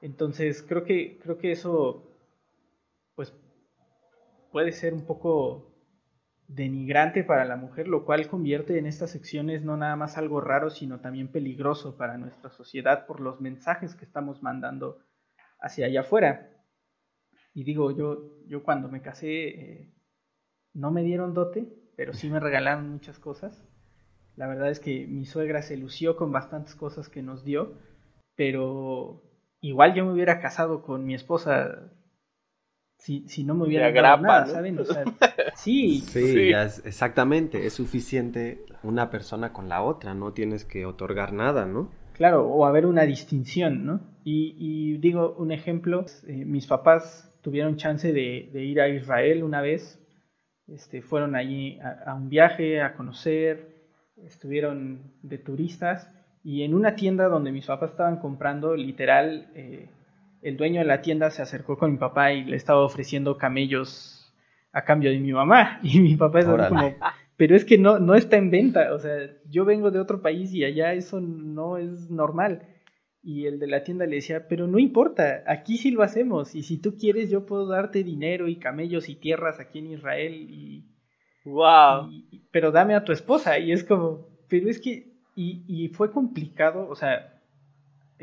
[0.00, 2.04] Entonces creo que creo que eso
[3.14, 3.34] pues
[4.52, 5.71] puede ser un poco
[6.54, 10.70] denigrante para la mujer, lo cual convierte en estas secciones no nada más algo raro,
[10.70, 14.98] sino también peligroso para nuestra sociedad por los mensajes que estamos mandando
[15.60, 16.50] hacia allá afuera.
[17.54, 19.94] Y digo, yo, yo cuando me casé eh,
[20.74, 23.66] no me dieron dote, pero sí me regalaron muchas cosas.
[24.36, 27.74] La verdad es que mi suegra se lució con bastantes cosas que nos dio,
[28.34, 29.22] pero
[29.60, 31.92] igual yo me hubiera casado con mi esposa
[33.02, 34.78] si, si no me hubiera dado nada, ¿saben?
[35.56, 36.52] sí, sí,
[36.84, 41.90] exactamente, es suficiente una persona con la otra, no tienes que otorgar nada, ¿no?
[42.12, 44.00] Claro, o haber una distinción, ¿no?
[44.22, 49.98] Y, digo un ejemplo, eh, mis papás tuvieron chance de, ir a Israel una vez,
[50.68, 53.82] este, fueron allí a, un viaje, a conocer,
[54.24, 56.08] estuvieron de turistas
[56.44, 59.88] y en una tienda donde mis papás estaban comprando, literal, eh,
[60.42, 64.32] el dueño de la tienda se acercó con mi papá y le estaba ofreciendo camellos
[64.72, 65.80] a cambio de mi mamá.
[65.82, 66.94] Y mi papá es como,
[67.36, 68.92] pero es que no, no está en venta.
[68.92, 72.66] O sea, yo vengo de otro país y allá eso no es normal.
[73.22, 76.56] Y el de la tienda le decía, pero no importa, aquí sí lo hacemos.
[76.56, 80.34] Y si tú quieres, yo puedo darte dinero y camellos y tierras aquí en Israel.
[80.34, 80.84] Y,
[81.44, 82.10] wow.
[82.50, 83.60] pero dame a tu esposa.
[83.60, 87.41] Y es como, pero es que, y, y fue complicado, o sea,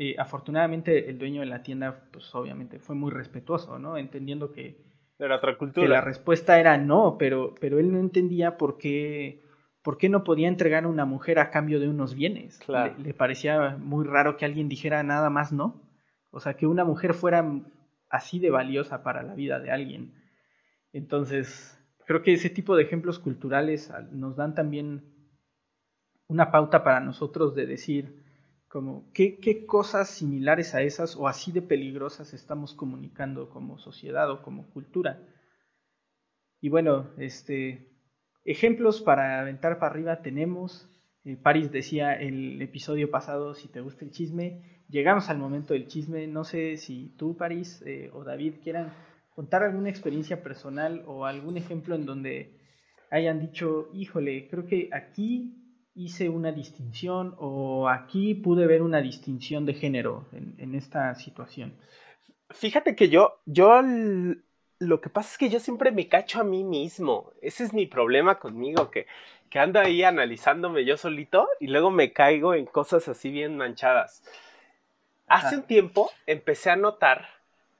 [0.02, 3.98] eh, afortunadamente el dueño de la tienda, pues obviamente fue muy respetuoso, ¿no?
[3.98, 4.82] Entendiendo que,
[5.18, 5.86] otra cultura.
[5.86, 9.42] la respuesta era no, pero, pero él no entendía por qué,
[9.82, 12.66] por qué no podía entregar a una mujer a cambio de unos bienes.
[12.96, 15.82] Le, parecía muy raro que alguien dijera nada más no.
[16.30, 17.44] O sea, que una mujer fuera
[18.08, 20.14] así de valiosa para la vida de alguien.
[20.94, 25.04] Entonces, creo que ese tipo de ejemplos culturales nos dan también
[26.26, 28.19] una pauta para nosotros de decir,
[28.70, 34.30] como ¿qué, qué, cosas similares a esas o así de peligrosas estamos comunicando como sociedad
[34.30, 35.26] o como cultura.
[36.60, 37.90] Y bueno, este,
[38.44, 40.88] ejemplos para aventar para arriba tenemos.
[41.24, 45.88] Eh, Paris decía el episodio pasado, si te gusta el chisme, llegamos al momento del
[45.88, 46.28] chisme.
[46.28, 48.92] No sé si tú, Paris, eh, o David quieran
[49.34, 52.60] contar alguna experiencia personal o algún ejemplo en donde
[53.10, 55.59] hayan dicho, híjole, creo que aquí
[56.04, 61.74] hice una distinción o aquí pude ver una distinción de género en, esta situación?
[62.50, 63.82] Fíjate que yo, yo
[64.78, 67.32] lo que pasa es que yo siempre me cacho a mí mismo.
[67.42, 69.06] Ese es mi problema conmigo, que,
[69.50, 74.22] que ando ahí analizándome yo solito y luego me caigo en cosas así bien manchadas.
[75.26, 77.28] Hace un tiempo empecé a notar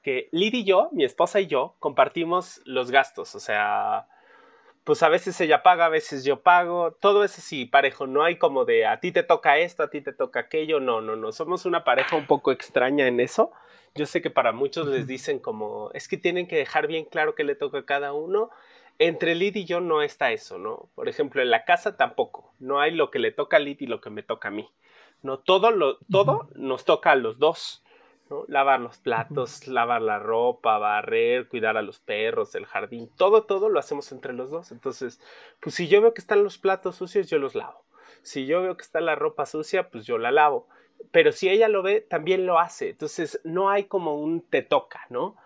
[0.02, 4.06] que Lid y yo, mi esposa y yo, compartimos los gastos, o sea,
[4.84, 8.36] pues a veces ella paga, a veces yo pago, todo es así parejo, no hay
[8.38, 11.32] como de a ti te toca esto, a ti te toca aquello, no, no, no,
[11.32, 13.52] somos una pareja un poco extraña en eso.
[13.94, 17.34] Yo sé que para muchos les dicen como, es que tienen que dejar bien claro
[17.34, 18.50] que le toca a cada uno.
[18.98, 20.90] Entre Lid y yo no está eso, ¿no?
[20.94, 23.86] Por ejemplo, en la casa tampoco, no hay lo que le toca a Lid y
[23.86, 24.70] lo que me toca a mí.
[25.22, 27.82] No, todo, lo, todo nos toca a los dos.
[28.48, 33.68] Lavar los platos, lavar la ropa, barrer, cuidar a los perros, el jardín, todo, todo
[33.68, 34.72] lo hacemos entre los dos.
[34.72, 35.20] Entonces,
[35.60, 37.84] pues si yo veo que están los platos sucios, yo los lavo.
[38.22, 40.68] Si yo veo que está la ropa sucia, pues yo la lavo.
[41.10, 42.90] Pero si ella lo ve, también lo hace.
[42.90, 45.36] Entonces, no hay como un te toca, ¿no?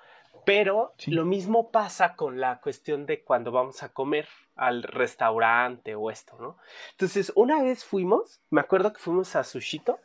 [0.45, 6.11] Pero lo mismo pasa con la cuestión de cuando vamos a comer al restaurante o
[6.11, 6.59] esto, ¿no?
[6.91, 10.01] Entonces, una vez fuimos, me acuerdo que fuimos a Sushito,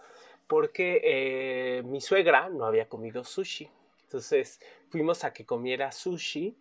[0.49, 3.69] porque eh, mi suegra no había comido sushi.
[4.01, 4.59] Entonces
[4.89, 6.57] fuimos a que comiera sushi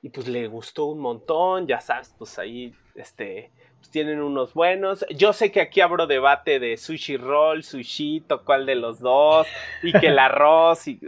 [0.00, 5.04] y pues le gustó un montón, ya sabes, pues ahí este, pues tienen unos buenos.
[5.10, 9.48] Yo sé que aquí abro debate de sushi roll, sushito, cuál de los dos,
[9.82, 11.00] y que el arroz, y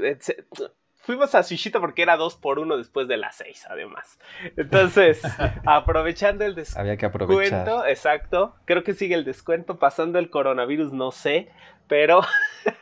[1.09, 4.19] fuimos a Sushito porque era dos por uno después de las seis, además.
[4.59, 5.23] Entonces,
[5.65, 6.81] aprovechando el descuento.
[6.83, 7.89] Había que aprovechar.
[7.89, 8.55] Exacto.
[8.67, 9.79] Creo que sigue el descuento.
[9.79, 11.51] Pasando el coronavirus, no sé.
[11.87, 12.21] Pero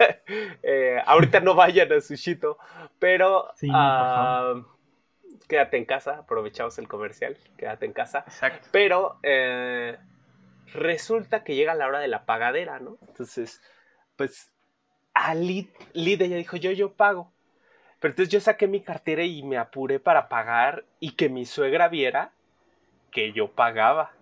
[0.64, 2.58] eh, ahorita no vayan a Sushito.
[2.98, 4.54] Pero ah,
[5.46, 6.18] quédate en casa.
[6.18, 7.36] Aprovechamos el comercial.
[7.56, 8.24] Quédate en casa.
[8.26, 8.66] Exacto.
[8.72, 9.98] Pero eh,
[10.74, 12.98] resulta que llega la hora de la pagadera, ¿no?
[13.06, 13.62] Entonces,
[14.16, 14.50] pues
[15.14, 17.35] a Lid, Lid ella dijo, yo, yo pago.
[18.06, 21.88] Pero entonces yo saqué mi cartera y me apuré para pagar y que mi suegra
[21.88, 22.30] viera
[23.10, 24.12] que yo pagaba.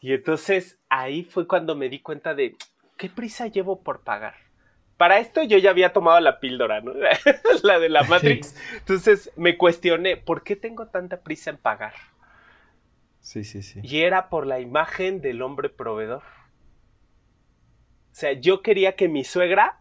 [0.00, 2.56] Y entonces ahí fue cuando me di cuenta de
[2.96, 4.34] qué prisa llevo por pagar.
[4.96, 6.92] Para esto yo ya había tomado la píldora, ¿no?
[7.62, 8.56] la de la Matrix.
[8.78, 11.94] Entonces me cuestioné, ¿por qué tengo tanta prisa en pagar?
[13.20, 13.78] Sí, sí, sí.
[13.84, 16.24] Y era por la imagen del hombre proveedor.
[18.10, 19.79] O sea, yo quería que mi suegra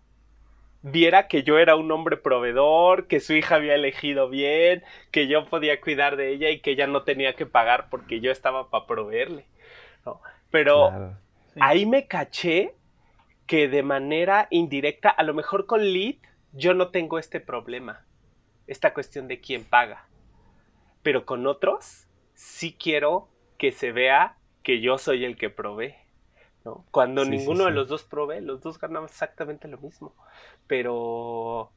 [0.81, 5.45] viera que yo era un hombre proveedor, que su hija había elegido bien, que yo
[5.45, 8.85] podía cuidar de ella y que ella no tenía que pagar porque yo estaba para
[8.85, 9.45] proveerle.
[10.51, 11.15] Pero
[11.59, 12.73] ahí me caché
[13.45, 16.15] que de manera indirecta, a lo mejor con Lead,
[16.53, 18.05] yo no tengo este problema,
[18.67, 20.07] esta cuestión de quién paga.
[21.03, 25.95] Pero con otros, sí quiero que se vea que yo soy el que provee.
[26.91, 30.13] Cuando ninguno de los dos provee, los dos ganamos exactamente lo mismo.
[30.69, 31.71] Pero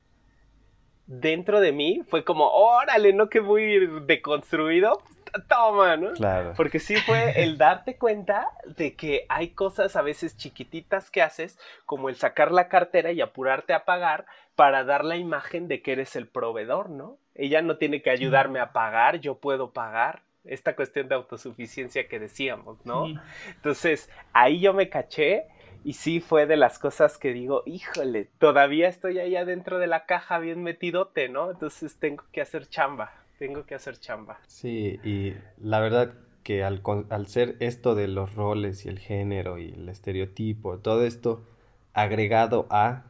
[1.06, 5.02] dentro de mí fue como, órale, no que muy deconstruido,
[5.48, 6.12] toma, ¿no?
[6.12, 6.52] Claro.
[6.54, 11.58] Porque sí fue el darte cuenta de que hay cosas a veces chiquititas que haces,
[11.86, 14.26] como el sacar la cartera y apurarte a pagar
[14.56, 17.16] para dar la imagen de que eres el proveedor, ¿no?
[17.34, 22.18] Ella no tiene que ayudarme a pagar, yo puedo pagar esta cuestión de autosuficiencia que
[22.18, 23.06] decíamos, ¿no?
[23.48, 25.46] Entonces, ahí yo me caché
[25.84, 30.06] y sí fue de las cosas que digo, híjole, todavía estoy ahí adentro de la
[30.06, 31.50] caja bien metidote, ¿no?
[31.50, 34.38] Entonces tengo que hacer chamba, tengo que hacer chamba.
[34.46, 39.58] Sí, y la verdad que al, al ser esto de los roles y el género
[39.58, 41.44] y el estereotipo, todo esto
[41.92, 43.04] agregado a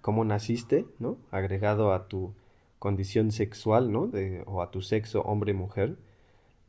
[0.00, 1.18] cómo naciste, ¿no?
[1.30, 2.34] Agregado a tu
[2.78, 4.06] condición sexual, ¿no?
[4.06, 5.96] De, o a tu sexo hombre-mujer,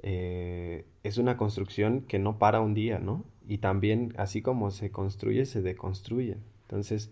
[0.01, 3.25] eh, es una construcción que no para un día, ¿no?
[3.47, 6.37] Y también, así como se construye, se deconstruye.
[6.63, 7.11] Entonces,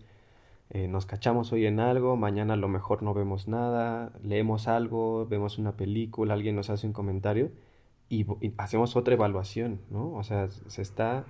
[0.70, 5.26] eh, nos cachamos hoy en algo, mañana a lo mejor no vemos nada, leemos algo,
[5.26, 7.50] vemos una película, alguien nos hace un comentario
[8.08, 8.26] y,
[8.58, 10.12] hacemos otra evaluación, ¿no?
[10.14, 11.24] O sea, se está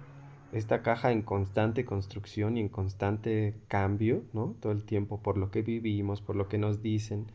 [0.52, 4.54] esta caja en constante construcción y en constante cambio, ¿no?
[4.60, 7.26] Todo el tiempo por lo que vivimos, por lo que nos dicen.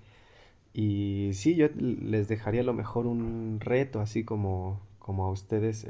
[0.74, 4.80] Y sí, yo les dejaría a lo mejor un reto, así como,
[5.10, 5.88] como a ustedes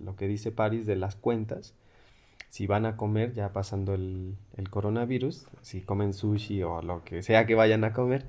[0.00, 1.74] lo que dice Paris de las cuentas.
[2.50, 7.24] Si van a comer, ya pasando el, el, coronavirus, si comen sushi o lo que
[7.24, 8.28] sea que vayan a comer,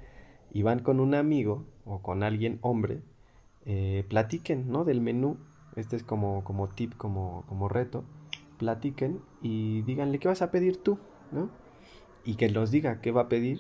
[0.52, 3.04] y van con un amigo o con alguien hombre,
[3.68, 4.84] eh, platiquen, ¿no?
[4.84, 5.38] Del menú.
[5.76, 8.04] Este es como, como tip, como, como reto.
[8.58, 10.98] Platiquen y díganle qué vas a pedir tú,
[11.32, 11.52] ¿no?
[12.26, 13.60] Y que los diga qué va a pedir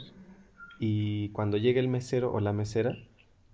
[0.79, 2.97] y cuando llegue el mesero o la mesera,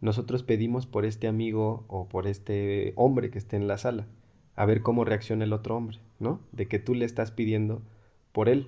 [0.02, 4.08] nosotros pedimos por este amigo o por este hombre que esté en la sala,
[4.56, 6.40] a ver cómo reacciona el otro hombre, ¿no?
[6.52, 7.82] De que tú le estás pidiendo
[8.32, 8.68] por él.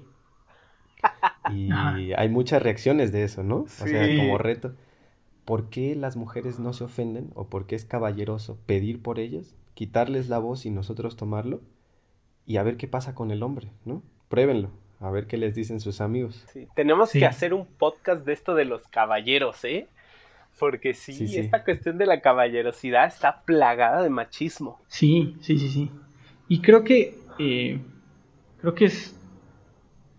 [1.52, 3.62] Y hay muchas reacciones de eso, ¿no?
[3.62, 4.76] O sea, como reto.
[5.46, 9.56] ¿Por qué las mujeres no se ofenden o por qué es caballeroso pedir por ellas
[9.80, 11.62] quitarles la voz y nosotros tomarlo
[12.46, 14.04] y a ver qué pasa con el hombre, ¿no?
[14.28, 16.44] Pruébenlo, a ver qué les dicen sus amigos.
[16.52, 19.88] Sí, tenemos que hacer un podcast de esto de los caballeros, ¿eh?
[20.60, 24.80] Porque sí, esta cuestión de la caballerosidad está plagada de machismo.
[24.88, 25.92] Sí, sí, sí, sí.
[26.48, 27.80] Y creo que, eh,
[28.60, 29.16] creo que es,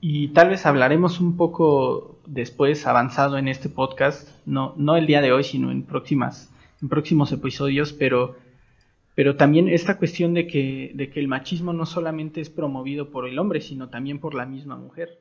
[0.00, 5.20] y tal vez hablaremos un poco después avanzado en este podcast, no, no el día
[5.20, 8.36] de hoy, sino en próximas, en próximos episodios, pero,
[9.14, 13.28] pero también esta cuestión de que, de que el machismo no solamente es promovido por
[13.28, 15.18] el hombre, sino también por la misma mujer.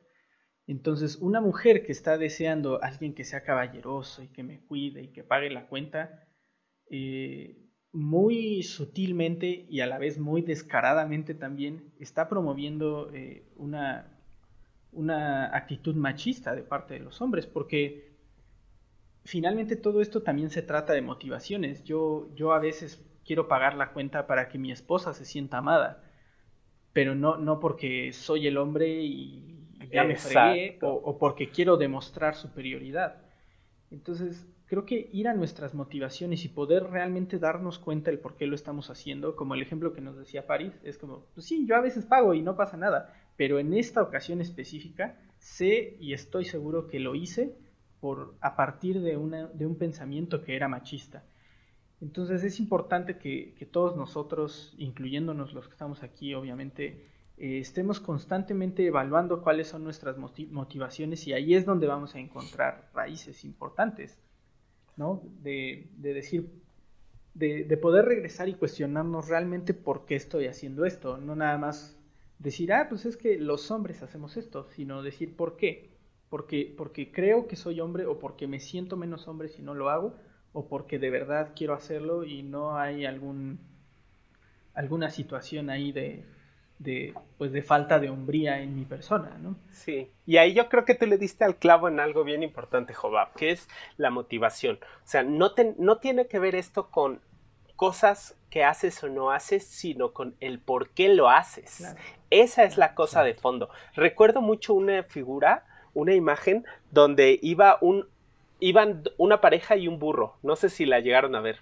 [0.70, 5.02] Entonces, una mujer que está deseando a alguien que sea caballeroso y que me cuide
[5.02, 6.28] y que pague la cuenta,
[6.88, 7.56] eh,
[7.90, 14.16] muy sutilmente y a la vez muy descaradamente también está promoviendo eh, una,
[14.92, 18.14] una actitud machista de parte de los hombres, porque
[19.24, 21.82] finalmente todo esto también se trata de motivaciones.
[21.82, 26.04] Yo, yo a veces quiero pagar la cuenta para que mi esposa se sienta amada,
[26.92, 29.59] pero no, no porque soy el hombre y
[29.90, 33.16] ya me fregué o, porque quiero demostrar superioridad.
[33.90, 38.46] Entonces, creo que ir a nuestras motivaciones y poder realmente darnos cuenta del por qué
[38.46, 41.76] lo estamos haciendo, como el ejemplo que nos decía Paris, es como, pues sí, yo
[41.76, 46.44] a veces pago y no pasa nada, pero en esta ocasión específica sé y estoy
[46.44, 47.54] seguro que lo hice
[48.00, 51.24] por, a partir de, una, de un pensamiento que era machista.
[52.00, 57.06] Entonces es importante que, que todos nosotros, incluyéndonos los que estamos aquí, obviamente,
[57.40, 62.90] eh, estemos constantemente evaluando cuáles son nuestras motivaciones y ahí es donde vamos a encontrar
[62.92, 64.18] raíces importantes,
[64.98, 65.22] ¿no?
[65.42, 66.50] De, decir,
[67.32, 71.98] de, de, poder regresar y cuestionarnos realmente por qué estoy haciendo esto, no nada más
[72.38, 75.96] decir, ah, pues es que los hombres hacemos esto, sino decir por qué,
[76.28, 79.88] porque, porque creo que soy hombre o porque me siento menos hombre si no lo
[79.88, 80.14] hago,
[80.52, 83.60] o porque de verdad quiero hacerlo y no hay algún
[84.74, 86.24] alguna situación ahí de,
[86.80, 89.54] de, pues de falta de hombría en mi persona, ¿no?
[89.70, 92.94] Sí, y ahí yo creo que tú le diste al clavo en algo bien importante,
[92.94, 93.68] Jobab, que es
[93.98, 94.76] la motivación.
[94.82, 97.20] O sea, no, no tiene que ver esto con
[97.76, 101.94] cosas que haces o no haces, sino con el por qué lo haces.
[102.30, 103.68] Esa es la cosa de fondo.
[103.94, 108.08] Recuerdo mucho una figura, una imagen, donde iba un,
[108.58, 110.38] iban una pareja y un burro.
[110.42, 111.60] No sé si la llegaron a ver,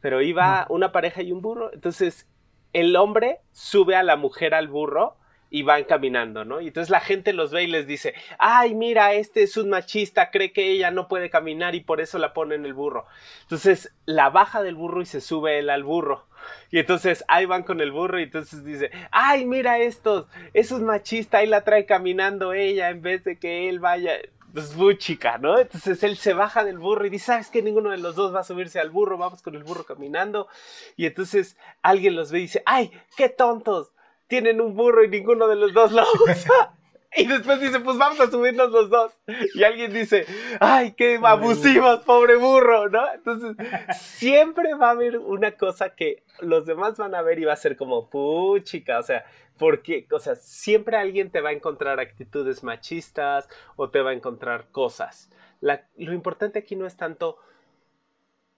[0.00, 1.72] pero iba una pareja y un burro.
[1.72, 2.28] Entonces
[2.72, 5.16] el hombre sube a la mujer al burro
[5.50, 6.60] y van caminando, ¿no?
[6.60, 10.30] Y entonces la gente los ve y les dice, ay, mira, este es un machista,
[10.30, 13.06] cree que ella no puede caminar y por eso la pone en el burro.
[13.42, 16.26] Entonces la baja del burro y se sube él al burro.
[16.70, 20.84] Y entonces ahí van con el burro y entonces dice, ay, mira estos, es un
[20.84, 24.12] machista, ahí la trae caminando ella en vez de que él vaya
[24.52, 25.58] pues muy chica, ¿no?
[25.58, 28.40] Entonces él se baja del burro y dice, ¿sabes que Ninguno de los dos va
[28.40, 30.48] a subirse al burro, vamos con el burro caminando.
[30.96, 33.92] Y entonces alguien los ve y dice, ¡ay, qué tontos!
[34.26, 36.74] Tienen un burro y ninguno de los dos lo usa.
[37.16, 39.18] Y después dice, pues vamos a subirnos los dos.
[39.54, 40.26] Y alguien dice,
[40.60, 43.12] ay, qué abusivos, pobre burro, ¿no?
[43.12, 43.56] Entonces,
[43.98, 47.56] siempre va a haber una cosa que los demás van a ver y va a
[47.56, 49.24] ser como, puchica, o sea,
[49.58, 54.14] porque, o sea, siempre alguien te va a encontrar actitudes machistas o te va a
[54.14, 55.30] encontrar cosas.
[55.60, 57.38] lo importante aquí no es tanto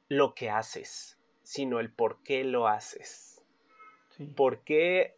[0.09, 3.43] lo que haces, sino el por qué lo haces.
[4.37, 5.17] ¿Por qué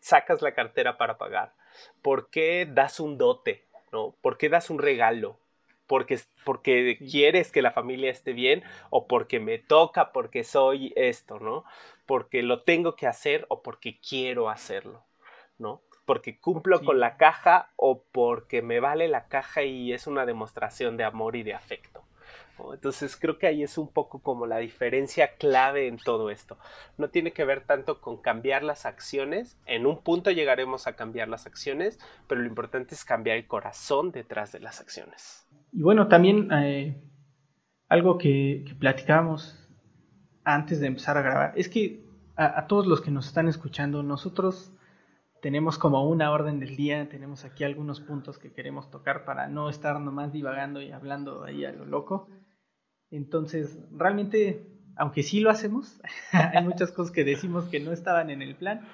[0.00, 1.52] sacas la cartera para pagar?
[2.02, 3.64] ¿Por qué das un dote?
[3.92, 4.14] ¿no?
[4.20, 5.38] ¿Por qué das un regalo?
[5.86, 11.40] Porque, porque quieres que la familia esté bien o porque me toca, porque soy esto,
[11.40, 11.64] ¿no?
[12.06, 15.02] Porque lo tengo que hacer o porque quiero hacerlo,
[15.58, 15.82] ¿no?
[16.04, 20.96] Porque cumplo con la caja o porque me vale la caja y es una demostración
[20.96, 21.99] de amor y de afecto.
[22.72, 26.58] Entonces creo que ahí es un poco como la diferencia clave en todo esto.
[26.98, 31.28] No tiene que ver tanto con cambiar las acciones, en un punto llegaremos a cambiar
[31.28, 35.46] las acciones, pero lo importante es cambiar el corazón detrás de las acciones.
[35.72, 37.00] Y bueno, también eh,
[37.88, 39.56] algo que, platicábamos
[40.44, 42.04] antes de empezar a grabar, es que
[42.36, 44.72] a, todos los que nos están escuchando, nosotros
[45.42, 49.68] tenemos como una orden del día, tenemos aquí algunos puntos que queremos tocar para no
[49.68, 52.28] estar nomás divagando y hablando ahí a lo loco.
[53.10, 56.00] Entonces, realmente, aunque sí lo hacemos,
[56.32, 58.86] hay muchas cosas que decimos que no estaban en el plan,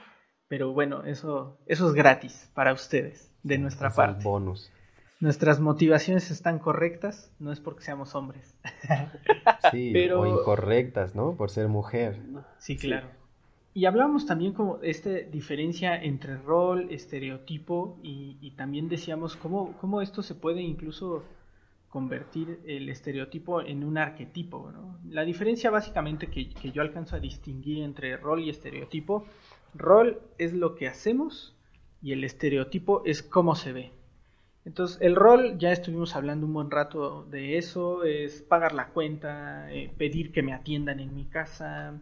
[0.48, 4.24] pero bueno, eso, eso es gratis para ustedes, de nuestra parte.
[4.24, 4.72] bonus.
[5.18, 8.58] Nuestras motivaciones están correctas, no es porque seamos hombres.
[9.70, 10.20] sí, pero...
[10.20, 11.34] o incorrectas, ¿no?
[11.36, 12.20] Por ser mujer.
[12.58, 13.08] Sí, claro.
[13.72, 20.00] Y hablábamos también como esta diferencia entre rol, estereotipo y, y también decíamos cómo, cómo
[20.00, 21.24] esto se puede incluso
[21.96, 24.70] convertir el estereotipo en un arquetipo.
[25.08, 29.24] La diferencia básicamente que, yo alcanzo a distinguir entre rol y estereotipo,
[29.74, 31.56] rol es lo que hacemos
[32.02, 33.92] y el estereotipo es cómo se ve.
[34.66, 39.72] Entonces, el rol, ya estuvimos hablando un buen rato de eso, es pagar la cuenta,
[39.72, 41.94] eh, pedir que me atiendan en mi casa,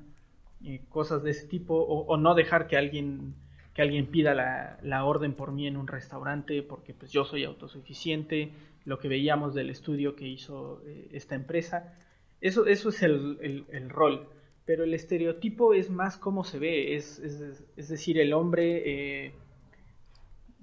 [0.64, 3.36] eh, cosas de ese tipo, o, no dejar que alguien,
[3.74, 8.50] que alguien pida la, orden por mí en un restaurante porque pues yo soy autosuficiente,
[8.84, 11.96] lo que veíamos del estudio que hizo eh, esta empresa.
[12.40, 14.28] Eso, eso es el, rol,
[14.64, 19.32] pero el estereotipo es más cómo se ve, es, es decir, el hombre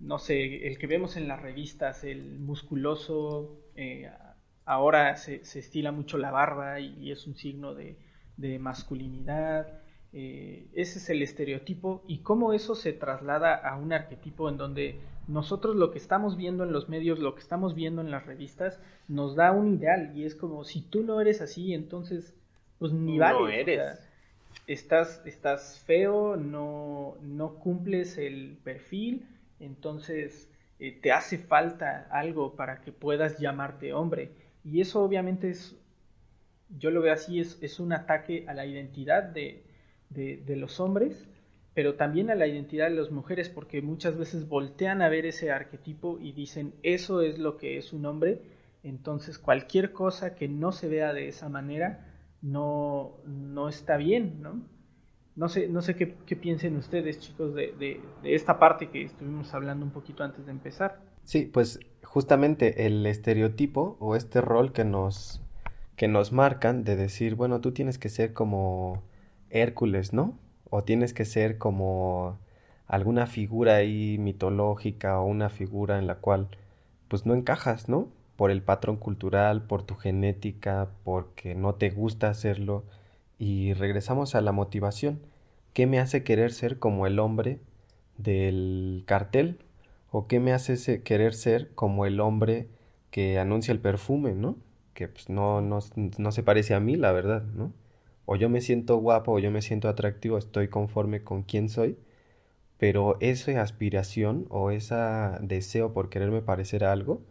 [0.01, 4.09] no sé, el que vemos en las revistas, el musculoso, eh,
[4.65, 7.97] ahora se, estila mucho la barba y, es un signo de,
[8.59, 9.80] masculinidad.
[10.13, 14.99] Eh, ese es el estereotipo y cómo eso se traslada a un arquetipo en donde
[15.27, 18.79] nosotros lo que estamos viendo en los medios, lo que estamos viendo en las revistas,
[19.07, 22.33] nos da un ideal y es como si tú no eres así, entonces
[22.77, 23.99] pues ni no eres.
[24.67, 29.25] estás, estás feo, no, no cumples el perfil
[29.61, 30.49] entonces
[30.79, 34.31] eh, te hace falta algo para que puedas llamarte hombre.
[34.65, 35.75] Y eso obviamente es,
[36.77, 39.63] yo lo veo así, es, un ataque a la identidad de,
[40.13, 41.27] los hombres,
[41.73, 45.51] pero también a la identidad de las mujeres, porque muchas veces voltean a ver ese
[45.51, 48.41] arquetipo y dicen, eso es lo que es un hombre,
[48.83, 52.07] entonces cualquier cosa que no se vea de esa manera
[52.41, 54.61] no, no está bien, ¿no?
[55.35, 59.91] No sé, no sé qué, piensen ustedes, chicos, de, esta parte que estuvimos hablando un
[59.91, 60.99] poquito antes de empezar.
[61.23, 65.41] Sí, pues justamente el estereotipo o este rol que nos,
[65.95, 69.03] que nos marcan de decir, bueno, tú tienes que ser como
[69.51, 70.37] Hércules, ¿no?
[70.69, 72.39] O tienes que ser como
[72.87, 76.49] alguna figura ahí mitológica o una figura en la cual
[77.07, 78.09] pues no encajas, ¿no?
[78.35, 82.83] Por el patrón cultural, por tu genética, porque no te gusta hacerlo
[83.39, 85.19] y regresamos a la motivación.
[85.73, 87.59] ¿Qué me hace querer ser como el hombre
[88.17, 89.59] del cartel?
[90.11, 92.67] ¿O qué me hace querer ser como el hombre
[93.11, 94.57] que anuncia el perfume, ¿no?
[94.93, 97.71] Que pues, no, no, no se parece a mí, la verdad, ¿no?
[98.31, 101.97] O yo me siento guapo o yo me siento atractivo, estoy conforme con quién soy,
[102.77, 104.95] pero esa aspiración o ese
[105.41, 107.23] deseo por quererme parecer a algo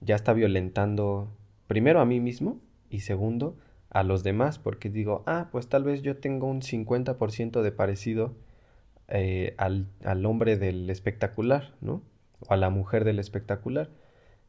[0.00, 1.28] ya está violentando
[1.66, 3.56] primero a mí mismo y segundo
[3.90, 8.36] a los demás, porque digo, ah, pues tal vez yo tengo un 50% de parecido
[9.08, 12.02] eh, al, al, hombre del espectacular, ¿no?
[12.38, 13.90] O a la mujer del espectacular.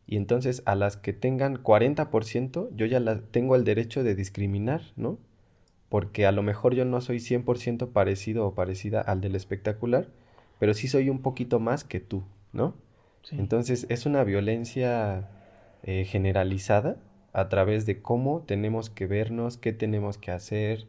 [0.05, 4.83] Y entonces a las que tengan 40%, yo ya la, tengo el derecho de discriminar,
[4.95, 5.17] ¿no?
[5.89, 10.09] Porque a lo mejor yo no soy 100% parecido o parecida al del espectacular,
[10.59, 12.23] pero sí soy un poquito más que tú,
[12.53, 12.75] ¿no?
[13.31, 15.29] Entonces es una violencia
[15.83, 16.97] eh, generalizada
[17.33, 20.87] a través de cómo tenemos que vernos, qué tenemos que hacer,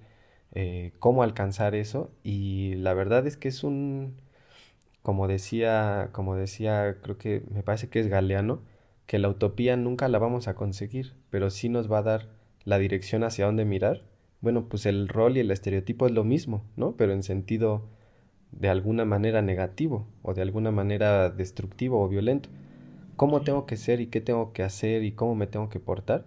[0.55, 2.11] eh, cómo alcanzar eso.
[2.23, 4.17] Y la verdad es que es un,
[5.03, 8.63] como decía, como decía, creo que me parece que es Galeano,
[9.07, 12.29] que la utopía nunca la vamos a conseguir, pero sí nos va a dar
[12.65, 14.03] la dirección hacia dónde mirar.
[14.41, 16.97] Bueno, pues el rol y el estereotipo es lo mismo, ¿no?
[16.97, 17.89] Pero en sentido
[18.53, 22.49] de alguna manera negativo o de alguna manera destructivo o violento.
[23.17, 26.27] ¿Cómo tengo que ser y qué tengo que hacer y cómo me tengo que portar?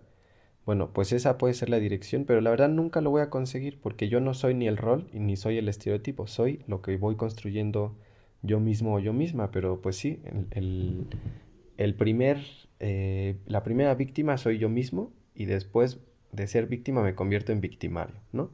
[0.65, 3.79] Bueno, pues esa puede ser la dirección, pero la verdad nunca lo voy a conseguir
[3.79, 7.15] porque yo no soy ni el rol ni soy el estereotipo, soy lo que voy
[7.15, 7.97] construyendo
[8.43, 11.07] yo mismo o yo misma, pero pues sí, el,
[11.77, 12.39] el, primer,
[12.79, 15.99] eh, la primera víctima soy yo mismo y después
[16.31, 18.51] de ser víctima me convierto en victimario, ¿no?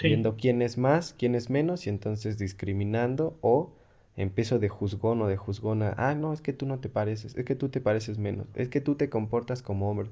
[0.00, 3.74] Viendo quién es más, quién es menos y entonces discriminando o
[4.14, 7.44] empiezo de juzgón o de juzgona, ah, no, es que tú no te pareces, es
[7.44, 10.10] que tú te pareces menos, es que tú te comportas como hombre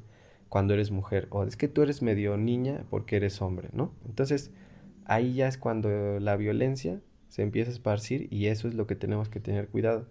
[0.48, 3.92] cuando eres mujer, o es que tú eres medio niña porque eres hombre, ¿no?
[4.06, 4.52] Entonces,
[5.04, 8.94] ahí ya es cuando la violencia se empieza a esparcir y eso es lo que
[8.96, 10.08] tenemos que tener cuidado.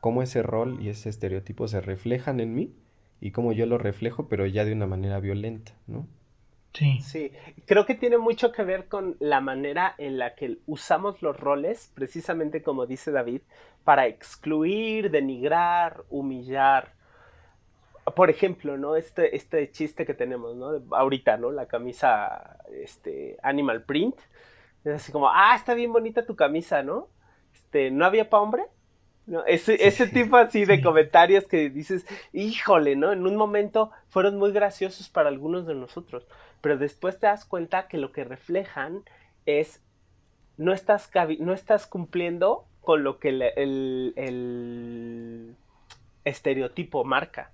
[0.00, 2.74] Cómo ese rol y ese estereotipo se reflejan en mí
[3.20, 6.06] y cómo yo lo reflejo, pero ya de una manera violenta, ¿no?
[6.74, 7.00] Sí.
[7.00, 7.32] Sí,
[7.66, 11.90] creo que tiene mucho que ver con la manera en la que usamos los roles,
[11.94, 13.40] precisamente como dice David,
[13.84, 16.92] para excluir, denigrar, humillar,
[18.14, 18.96] por ejemplo, ¿no?
[18.96, 20.82] Este, este chiste que tenemos, ¿no?
[20.96, 21.50] Ahorita, ¿no?
[21.50, 24.16] La camisa, este, Animal Print.
[24.84, 27.08] Es así como, ah, está bien bonita tu camisa, ¿no?
[27.52, 28.62] Este, ¿no había para hombre?
[29.26, 29.44] ¿No?
[29.44, 33.12] Ese, ese tipo así de comentarios que dices, híjole, ¿no?
[33.12, 36.26] En un momento fueron muy graciosos para algunos de nosotros,
[36.60, 39.02] pero después te das cuenta que lo que reflejan
[39.46, 39.82] es,
[40.56, 44.14] no estás, no estás cumpliendo con lo que el
[46.24, 47.52] estereotipo marca.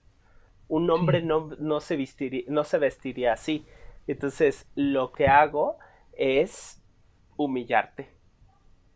[0.69, 3.67] Un hombre no, no, se vestiría, no se vestiría así.
[4.07, 5.79] Entonces, lo que hago
[6.13, 6.83] es
[7.37, 8.11] humillarte.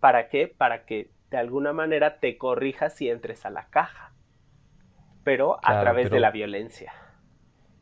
[0.01, 0.49] ¿Para qué?
[0.49, 4.13] Para que de alguna manera te corrijas y entres a la caja.
[5.25, 6.93] Pero a través de la violencia.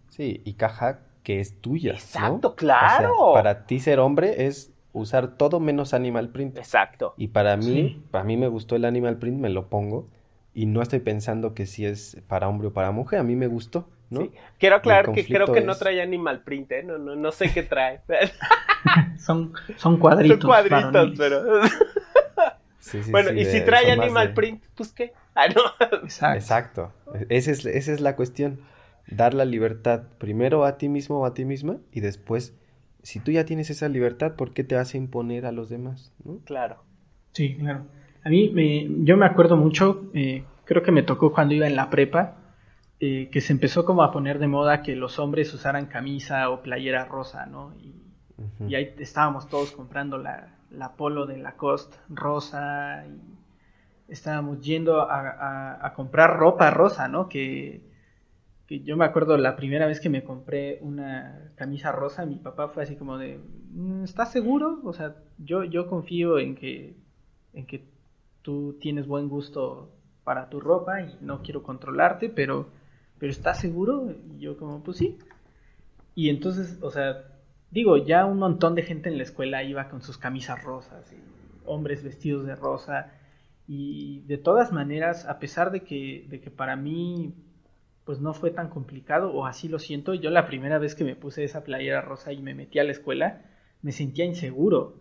[0.08, 1.94] Sí, y caja que es tuya.
[1.94, 3.32] Exacto, claro.
[3.34, 6.56] para ti ser hombre es usar todo menos animal print.
[6.56, 7.14] Exacto.
[7.16, 10.08] Y para mí, para mí me gustó el animal print, me lo pongo
[10.54, 13.48] y no estoy pensando que si es para hombre o para mujer, a mí me
[13.48, 14.28] gustó, ¿no?
[14.60, 16.82] Quiero aclarar que creo que no trae animal print, ¿eh?
[16.84, 18.02] no, no, no sé qué trae.
[19.18, 20.38] son, son cuadritos.
[20.38, 21.42] Son cuadritos, pero...
[23.10, 25.12] bueno, y si trae animal print, pues qué.
[25.34, 25.60] Ah, no.
[26.04, 26.36] Exacto.
[26.36, 26.92] Exacto.
[27.30, 28.60] Esa es, esa es la cuestión.
[29.10, 32.58] Dar la libertad primero a ti mismo o a ti misma y después,
[33.02, 36.12] si tú ya tienes esa libertad, ¿por qué te vas a imponer a los demás?
[36.24, 36.40] ¿no?
[36.44, 36.82] Claro.
[37.32, 37.86] Sí, claro.
[38.24, 41.76] A mí, me, yo me acuerdo mucho, eh, creo que me tocó cuando iba en
[41.76, 42.38] la prepa,
[42.98, 46.62] eh, que se empezó como a poner de moda que los hombres usaran camisa o
[46.62, 47.74] playera rosa, ¿no?
[47.78, 47.94] Y,
[48.74, 55.94] ahí estábamos todos comprando la, la polo de Lacoste rosa y estábamos yendo a, a,
[55.94, 57.28] comprar ropa rosa, ¿no?
[57.28, 57.80] Que,
[58.66, 62.68] que, yo me acuerdo la primera vez que me compré una camisa rosa, mi papá
[62.68, 63.38] fue así como de,
[63.72, 64.80] mm, ¿estás seguro?
[64.84, 66.96] O sea, yo, yo confío en que,
[67.52, 67.84] en que
[68.42, 69.92] tú tienes buen gusto
[70.24, 72.68] para tu ropa y no quiero controlarte, pero,
[73.18, 74.12] pero ¿estás seguro?
[74.36, 75.16] Y yo como, pues sí.
[76.14, 77.24] Y entonces, o sea,
[77.70, 81.16] digo, ya un montón de gente en la escuela iba con sus camisas rosas, y
[81.64, 83.12] hombres vestidos de rosa,
[83.68, 87.34] y de todas maneras, a pesar de que, de que para mí
[88.06, 91.16] pues no fue tan complicado, o así lo siento, yo la primera vez que me
[91.16, 93.42] puse esa playera rosa y me metí a la escuela,
[93.82, 95.00] me sentía inseguro.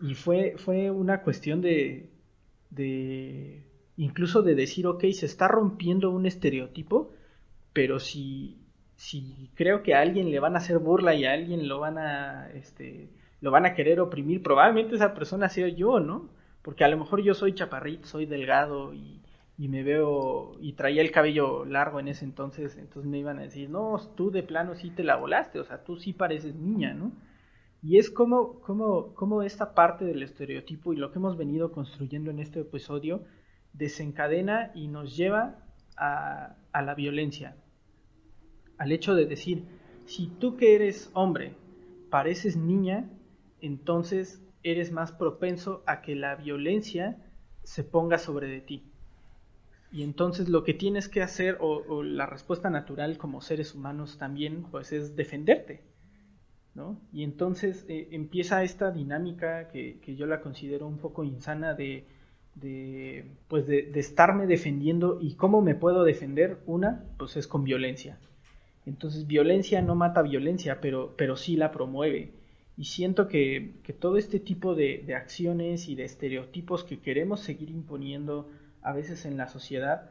[0.00, 2.10] Y fue, fue una cuestión de,
[2.70, 3.64] de
[3.98, 7.12] incluso de decir, ok, se está rompiendo un estereotipo,
[7.74, 8.64] pero si,
[8.96, 11.98] si creo que a alguien le van a hacer burla y a alguien lo van
[11.98, 13.10] a, este,
[13.42, 16.30] lo van a querer oprimir, probablemente esa persona sea yo, ¿no?
[16.62, 19.17] Porque a lo mejor yo soy chaparrito, soy delgado y,
[19.58, 23.42] y me veo y traía el cabello largo en ese entonces, entonces me iban a
[23.42, 26.94] decir, no, tú de plano sí te la volaste, o sea, tú sí pareces niña,
[26.94, 27.10] ¿no?
[27.82, 32.38] Y es como, como, esta parte del estereotipo y lo que hemos venido construyendo en
[32.38, 33.24] este episodio
[33.72, 35.64] desencadena y nos lleva
[35.96, 37.56] a, a la violencia.
[38.78, 39.64] Al hecho de decir,
[40.06, 41.54] si tú que eres hombre
[42.10, 43.10] pareces niña,
[43.60, 47.16] entonces eres más propenso a que la violencia
[47.64, 48.92] se ponga sobre de ti.
[49.90, 54.64] Y entonces lo que tienes que hacer, o, la respuesta natural como seres humanos también,
[54.70, 55.82] pues es defenderte.
[57.12, 62.06] Y entonces eh, empieza esta dinámica que, yo la considero un poco insana de,
[63.48, 66.58] pues de, estarme defendiendo y cómo me puedo defender.
[66.66, 68.18] Una, pues es con violencia.
[68.86, 72.32] Entonces violencia no mata violencia, pero, pero sí la promueve.
[72.76, 77.70] Y siento que, todo este tipo de, de acciones y de estereotipos que queremos seguir
[77.70, 78.48] imponiendo
[78.88, 80.10] a veces en la sociedad,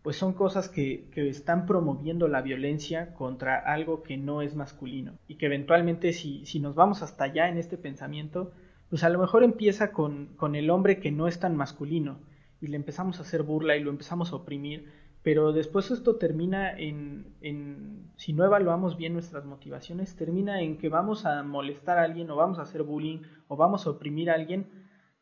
[0.00, 5.18] pues son cosas que, están promoviendo la violencia contra algo que no es masculino.
[5.28, 8.52] Y que eventualmente si, si nos vamos hasta allá en este pensamiento,
[8.88, 12.18] pues a lo mejor empieza con, con, el hombre que no es tan masculino
[12.62, 14.90] y le empezamos a hacer burla y lo empezamos a oprimir,
[15.22, 20.88] pero después esto termina en, en, si no evaluamos bien nuestras motivaciones, termina en que
[20.88, 23.18] vamos a molestar a alguien o vamos a hacer bullying
[23.48, 24.66] o vamos a oprimir a alguien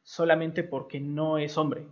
[0.05, 1.89] solamente porque no es hombre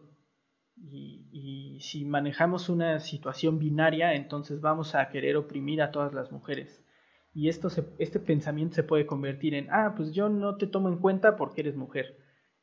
[0.83, 6.85] y, si manejamos una situación binaria, entonces vamos a querer oprimir a todas las mujeres.
[7.33, 7.69] Y esto
[7.99, 11.63] este pensamiento se puede convertir en, ah, pues yo no te tomo en cuenta porque
[11.63, 12.19] eres mujer.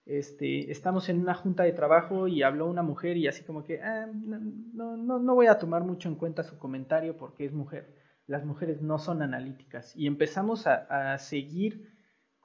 [0.05, 3.81] Este, estamos en una junta de trabajo y habló una mujer y así como que,
[3.81, 7.95] ah, no, no, no voy a tomar mucho en cuenta su comentario porque es mujer.
[8.27, 9.95] Las mujeres no son analíticas.
[9.95, 11.96] Y empezamos a, a seguir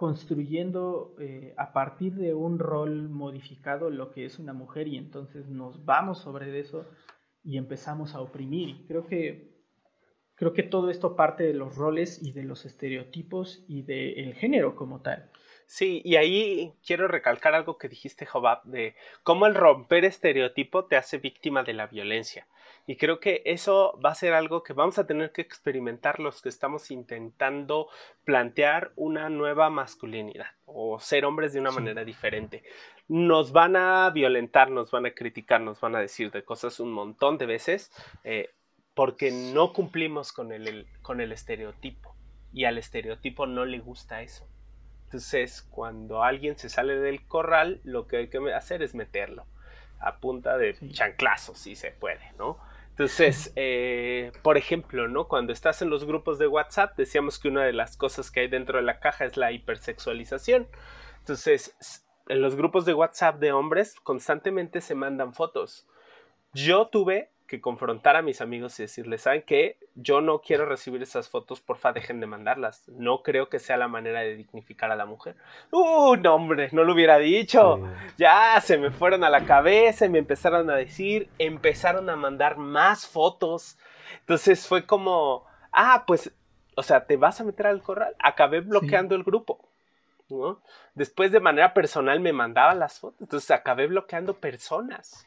[0.02, 5.46] construyendo eh, a partir de un rol modificado lo que es una mujer y entonces
[5.46, 6.90] nos vamos sobre eso
[7.44, 8.84] y empezamos a oprimir.
[8.88, 9.54] Creo que,
[10.34, 14.74] creo que todo esto parte de los roles y de los estereotipos y del género
[14.74, 15.30] como tal.
[15.66, 20.96] Sí, y ahí quiero recalcar algo que dijiste, Jobab, de cómo el romper estereotipo te
[20.96, 22.48] hace víctima de la violencia.
[22.86, 26.42] Y creo que eso va a ser algo que vamos a tener que experimentar los
[26.42, 27.88] que estamos intentando
[28.24, 32.64] plantear una nueva masculinidad o ser hombres de una manera diferente.
[33.06, 36.92] Nos van a violentar, nos van a criticar, nos van a decir de cosas un
[36.92, 37.92] montón de veces
[38.24, 38.50] eh,
[38.94, 42.16] porque no cumplimos con el, con el estereotipo.
[42.52, 44.46] Y al estereotipo no le gusta eso.
[45.04, 49.46] Entonces, cuando alguien se sale del corral, lo que hay que hacer es meterlo
[50.00, 52.58] a punta de chanclazos, si se puede, ¿no?
[52.92, 55.26] Entonces, eh, por ejemplo, ¿no?
[55.26, 58.48] Cuando estás en los grupos de WhatsApp, decíamos que una de las cosas que hay
[58.48, 60.68] dentro de la caja es la hipersexualización.
[61.20, 61.74] Entonces,
[62.28, 65.86] en los grupos de WhatsApp de hombres constantemente se mandan fotos.
[66.52, 69.76] Yo tuve que confrontar a mis amigos y decirles, ¿saben qué?
[69.94, 72.88] Yo no quiero recibir esas fotos, porfa, dejen de mandarlas.
[72.88, 75.36] No creo que sea la manera de dignificar a la mujer.
[75.70, 76.70] ¡Uh, no, hombre!
[76.72, 77.86] No lo hubiera dicho.
[78.16, 82.56] Ya se me fueron a la cabeza y me empezaron a decir, empezaron a mandar
[82.56, 83.76] más fotos.
[84.20, 86.32] Entonces fue como, ah, pues,
[86.74, 88.16] o sea, te vas a meter al corral.
[88.18, 89.60] Acabé bloqueando el grupo.
[90.30, 90.62] ¿no?
[90.94, 95.26] Después de manera personal me mandaban las fotos, entonces acabé bloqueando personas,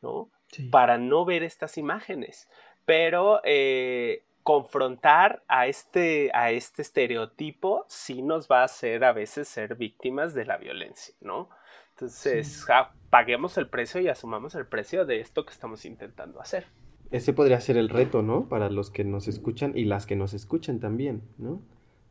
[0.00, 0.30] ¿no?
[0.70, 2.48] Para no ver estas imágenes.
[2.84, 9.46] Pero eh, confrontar a este, a este estereotipo sí nos va a hacer a veces
[9.46, 11.50] ser víctimas de la violencia, ¿no?
[11.90, 12.64] Entonces,
[13.10, 16.64] paguemos el precio y asumamos el precio de esto que estamos intentando hacer.
[17.10, 18.48] Ese podría ser el reto, ¿no?
[18.48, 21.60] Para los que nos escuchan y las que nos escuchan también, ¿no?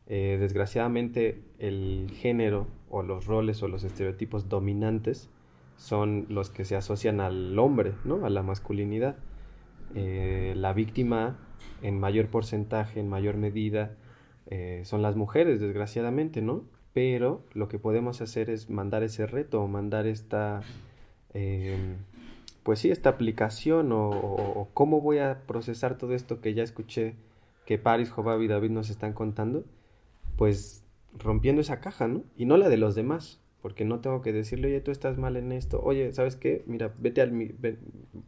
[0.06, 5.28] Eh, desgraciadamente el género o los roles o los estereotipos dominantes
[5.78, 8.26] son los que se asocian al hombre, ¿no?
[8.26, 9.16] A la masculinidad.
[9.94, 11.38] Eh, la víctima
[11.82, 13.96] en mayor porcentaje, en mayor medida,
[14.50, 16.64] eh, son las mujeres, desgraciadamente, ¿no?
[16.92, 20.62] Pero lo que podemos hacer es mandar ese reto, mandar esta,
[21.32, 21.96] em,
[22.64, 27.14] pues sí, esta aplicación o, cómo voy a procesar todo esto que ya escuché
[27.66, 29.64] que Paris, Jobab y David nos están contando,
[30.36, 30.84] pues
[31.16, 32.24] rompiendo esa caja, ¿no?
[32.36, 35.36] Y no la de los demás, porque no tengo que decirle, oye, tú estás mal
[35.36, 36.64] en esto, oye, ¿sabes qué?
[36.66, 37.32] Mira, vete al,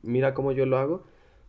[0.03, 1.03] mira cómo yo lo hago,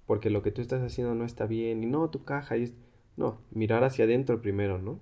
[0.06, 2.74] porque lo que tú estás haciendo no está bien, y no, tu caja, y
[3.18, 5.02] no, mirar hacia adentro primero, ¿no?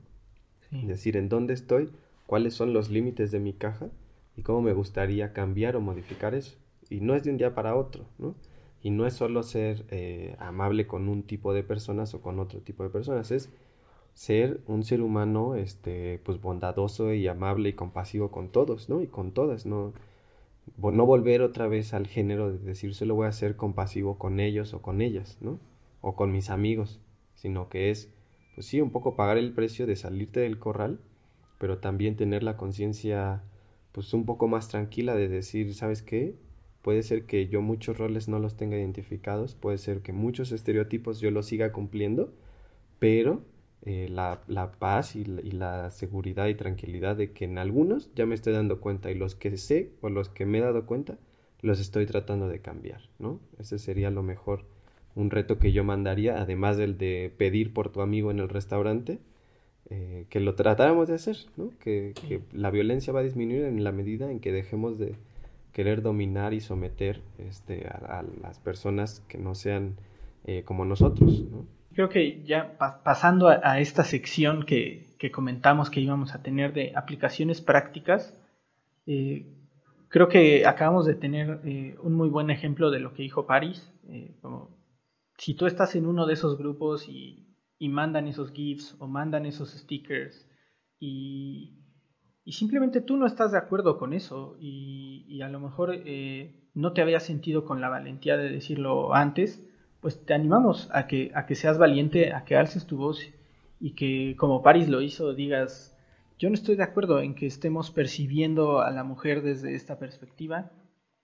[0.71, 1.91] Decir, ¿en dónde estoy?
[2.25, 3.91] ¿Cuáles son los límites de mi caja?
[4.35, 6.57] Y cómo me gustaría cambiar o modificar eso.
[6.89, 8.33] Y no es de un día para otro, ¿no?
[8.81, 12.61] Y no es solo ser eh, amable con un tipo de personas o con otro
[12.61, 13.51] tipo de personas, es
[14.19, 19.01] ser un ser humano este pues bondadoso y amable y compasivo con todos, ¿no?
[19.01, 19.93] Y con todas, no
[20.77, 24.73] no volver otra vez al género de decir solo voy a ser compasivo con ellos
[24.73, 25.57] o con ellas, ¿no?
[26.01, 26.99] O con mis amigos,
[27.35, 28.13] sino que es
[28.55, 30.99] pues sí, un poco pagar el precio de salirte del corral,
[31.57, 33.41] pero también tener la conciencia
[33.93, 36.35] pues un poco más tranquila de decir, ¿sabes qué?
[36.81, 41.21] Puede ser que yo muchos roles no los tenga identificados, puede ser que muchos estereotipos
[41.21, 42.33] yo los siga cumpliendo,
[42.99, 43.43] pero
[43.85, 44.41] eh, la,
[44.77, 49.09] paz y la, seguridad y tranquilidad de que en algunos ya me estoy dando cuenta
[49.09, 51.17] y los que sé o los que me he dado cuenta
[51.61, 53.39] los estoy tratando de cambiar, ¿no?
[53.57, 54.65] Ese sería lo mejor,
[55.15, 59.19] un reto que yo mandaría, además del de pedir por tu amigo en el restaurante,
[59.89, 61.71] eh, que lo tratáramos de hacer, ¿no?
[61.79, 62.13] Que,
[62.53, 65.15] la violencia va a disminuir en la medida en que dejemos de
[65.73, 69.95] querer dominar y someter este, a, las personas que no sean
[70.45, 71.78] eh, como nosotros, ¿no?
[71.99, 77.59] Creo que ya pasando a, esta sección que, comentamos que íbamos a tener de aplicaciones
[77.59, 78.39] prácticas,
[79.05, 79.53] eh,
[80.07, 83.91] creo que acabamos de tener eh, un muy buen ejemplo de lo que dijo Paris.
[84.07, 84.33] Eh,
[85.37, 87.45] si tú estás en uno de esos grupos y,
[87.81, 90.47] mandan esos GIFs o mandan esos stickers
[91.01, 91.83] y,
[92.45, 95.93] simplemente tú no estás de acuerdo con eso y, y a lo mejor
[96.73, 99.65] no te había sentido con la valentía de decirlo antes,
[100.01, 103.21] pues te animamos a que, a que seas valiente, a que alces tu voz
[103.79, 105.97] y que como Paris lo hizo digas,
[106.37, 110.71] yo no estoy de acuerdo en que estemos percibiendo a la mujer desde esta perspectiva,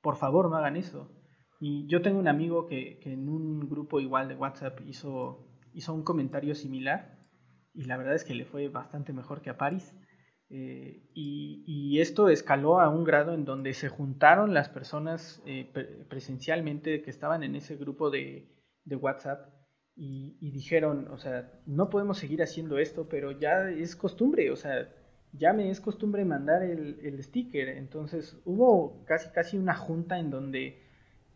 [0.01, 1.09] por favor no hagan eso.
[1.59, 6.03] Y yo tengo un amigo que, en un grupo igual de WhatsApp hizo, hizo un
[6.03, 7.17] comentario similar
[7.73, 9.95] y la verdad es que le fue bastante mejor que a Paris.
[10.49, 15.71] Eh, y, esto escaló a un grado en donde se juntaron las personas eh,
[16.09, 18.54] presencialmente que estaban en ese grupo de,
[18.85, 19.49] de WhatsApp
[19.95, 24.89] y, dijeron, o sea, no podemos seguir haciendo esto, pero ya es costumbre, o sea,
[25.31, 27.69] ya me es costumbre mandar el, sticker.
[27.69, 30.81] Entonces hubo casi casi una junta en donde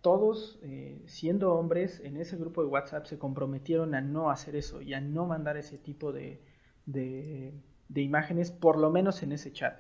[0.02, 4.82] todos, eh, siendo hombres, en ese grupo de WhatsApp se comprometieron a no hacer eso
[4.82, 6.42] y a no mandar ese tipo de,
[6.86, 7.54] de,
[8.02, 9.80] imágenes, por lo menos en ese chat.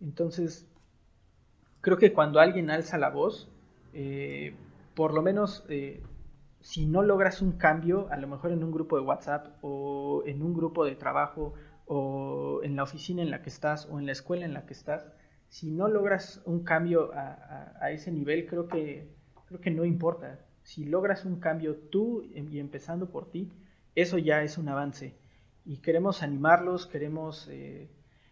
[0.00, 0.68] Entonces,
[1.80, 3.48] creo que cuando alguien alza la voz,
[3.92, 4.54] eh,
[4.94, 6.02] por lo menos eh,
[6.62, 10.42] si no logras un cambio, a lo mejor en un grupo de WhatsApp o en
[10.42, 11.54] un grupo de trabajo
[11.86, 14.72] o en la oficina en la que estás o en la escuela en la que
[14.72, 15.04] estás,
[15.48, 19.08] si no logras un cambio a, ese nivel, creo que,
[19.46, 20.38] creo que no importa.
[20.62, 23.50] Si logras un cambio tú y empezando por ti,
[23.96, 25.16] eso ya es un avance.
[25.64, 27.90] Y queremos animarlos, queremos eh,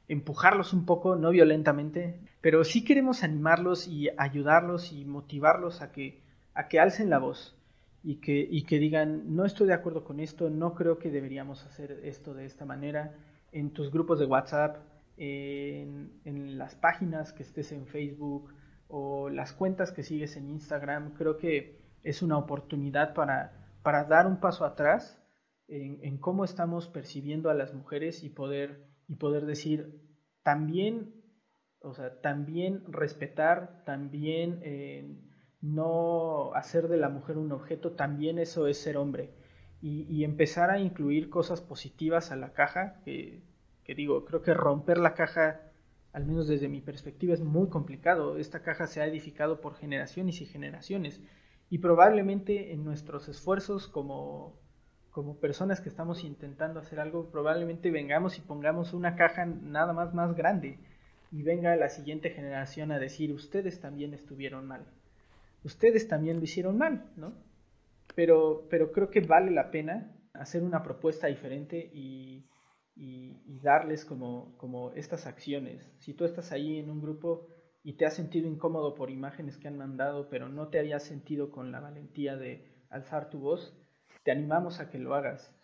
[0.09, 6.23] empujarlos un poco, no violentamente, pero sí queremos animarlos y ayudarlos y motivarlos a que,
[6.55, 7.60] a que alcen la voz
[8.03, 11.65] y que, y que digan, no estoy de acuerdo con esto, no creo que deberíamos
[11.67, 13.15] hacer esto de esta manera,
[13.53, 14.79] en tus grupos de WhatsApp,
[15.17, 18.55] en, en las páginas que estés en Facebook
[18.89, 24.27] o las cuentas que sigues en Instagram, creo que es una oportunidad para, para dar
[24.27, 25.21] un paso atrás
[25.69, 30.01] en, cómo estamos percibiendo a las mujeres y poder, y poder decir,
[30.43, 31.15] también,
[31.81, 35.17] o sea, también respetar, también eh,
[35.63, 39.31] no hacer de la mujer un objeto, también eso es ser hombre.
[39.83, 43.41] Y, empezar a incluir cosas positivas a la caja, que,
[43.85, 45.61] que digo, creo que romper la caja
[46.13, 48.37] al menos desde mi perspectiva, es muy complicado.
[48.37, 51.21] Esta caja se ha edificado por generaciones y generaciones
[51.69, 54.59] y probablemente en nuestros esfuerzos como,
[55.11, 60.13] como personas que estamos intentando hacer algo, probablemente vengamos y pongamos una caja nada más
[60.15, 60.79] más grande
[61.31, 64.85] y venga la siguiente generación a decir, ustedes también estuvieron mal,
[65.65, 67.33] ustedes también lo hicieron mal, ¿no?
[68.15, 72.47] Pero, pero creo que vale la pena hacer una propuesta diferente y,
[73.63, 75.93] darles como, como estas acciones.
[75.99, 77.47] Si tú estás ahí en un grupo
[77.83, 81.51] y te has sentido incómodo por imágenes que han mandado, pero no te habías sentido
[81.51, 83.77] con la valentía de alzar tu voz,
[84.23, 85.55] te animamos a que lo hagas.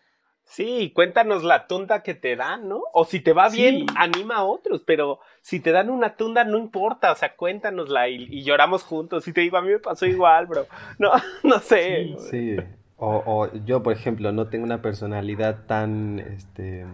[0.46, 2.82] Sí, cuéntanos la tunda que te dan, ¿no?
[2.92, 6.56] O si te va bien, anima a otros, pero si te dan una tunda, no
[6.56, 9.26] importa, o sea, cuéntanosla y, lloramos juntos.
[9.26, 10.66] Y te digo, a mí me pasó igual, bro.
[10.98, 11.10] No,
[11.42, 12.14] no sé.
[12.30, 12.56] Sí,
[12.96, 16.86] O, o, yo, por ejemplo, no tengo una personalidad tan, este,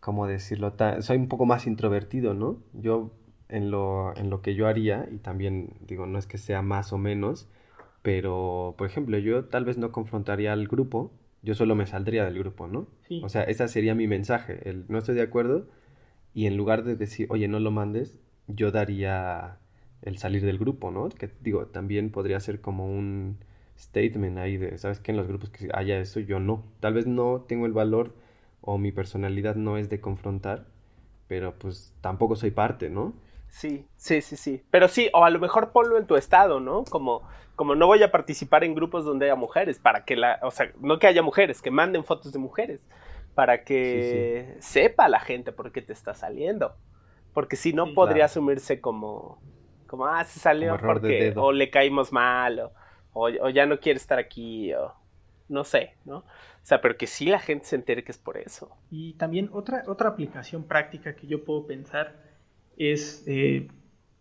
[0.00, 0.74] ¿cómo decirlo?
[1.00, 2.56] soy un poco más introvertido, ¿no?
[2.72, 3.10] Yo
[3.50, 6.92] en lo, en lo que yo haría, y también digo, no es que sea más
[6.94, 7.48] o menos,
[8.00, 11.12] pero, por ejemplo, yo tal vez no confrontaría al grupo,
[11.42, 12.86] yo solo me saldría del grupo, ¿no?
[13.22, 15.66] O sea, ese sería mi mensaje, el no estoy de acuerdo,
[16.34, 19.58] y en lugar de decir, oye, no lo mandes, yo daría
[20.02, 21.08] el salir del grupo, ¿no?
[21.08, 23.38] Que digo, también podría ser como un
[23.78, 25.12] statement ahí de, ¿sabes qué?
[25.12, 26.64] En los grupos que haya eso, yo no.
[26.80, 28.14] Tal vez no tengo el valor
[28.60, 30.66] o mi personalidad no es de confrontar,
[31.28, 33.14] pero pues tampoco soy parte, ¿no?
[33.50, 34.62] Sí, sí, sí, sí.
[34.70, 36.84] Pero sí, o a lo mejor ponlo en tu estado, ¿no?
[36.84, 37.22] Como,
[37.56, 40.72] como no voy a participar en grupos donde haya mujeres, para que la, o sea,
[40.80, 42.80] no que haya mujeres, que manden fotos de mujeres,
[43.34, 46.74] para que sepa la gente por qué te está saliendo.
[47.34, 49.40] Porque si no podría asumirse como,
[49.86, 52.72] como, ah, se salió porque, o le caímos mal, o,
[53.12, 54.94] o, ya no quiere estar aquí, o
[55.48, 56.18] no sé, ¿no?
[56.18, 56.24] O
[56.62, 58.76] sea, pero que sí la gente se entere que es por eso.
[58.90, 62.29] Y también otra, otra aplicación práctica que yo puedo pensar
[62.80, 63.68] es, eh,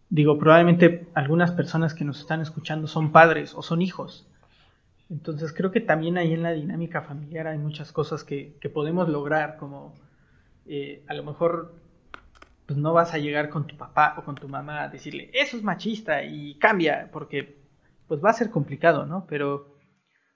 [0.10, 4.28] digo, probablemente algunas personas que nos están escuchando son padres o son hijos.
[5.10, 9.58] Entonces creo que también ahí en la dinámica familiar hay muchas cosas que, podemos lograr,
[9.58, 9.96] como
[10.66, 11.74] eh, a lo mejor
[12.66, 15.58] pues no vas a llegar con tu papá o con tu mamá a decirle, eso
[15.58, 17.58] es machista y cambia, porque
[18.08, 19.26] pues va a ser complicado, ¿no?
[19.28, 19.76] Pero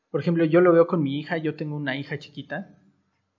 [0.10, 2.70] por ejemplo, yo lo veo con mi hija, yo tengo una hija chiquita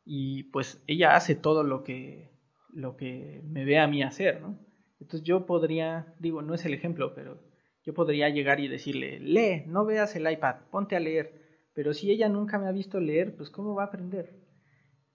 [0.04, 2.32] y pues ella hace todo lo que,
[2.72, 4.58] lo que me ve a mí hacer, ¿no?
[5.04, 7.38] Entonces yo podría, digo, no es el ejemplo, pero
[7.82, 11.42] yo podría llegar y decirle, lee, no veas el iPad, ponte a leer.
[11.74, 14.40] Pero si ella nunca me ha visto leer, pues ¿cómo va a aprender?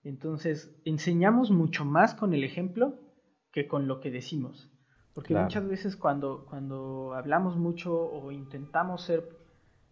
[0.04, 3.00] Entonces, enseñamos mucho más con el ejemplo
[3.50, 4.70] que con lo que decimos.
[5.12, 9.28] Porque muchas veces cuando, cuando hablamos mucho o intentamos ser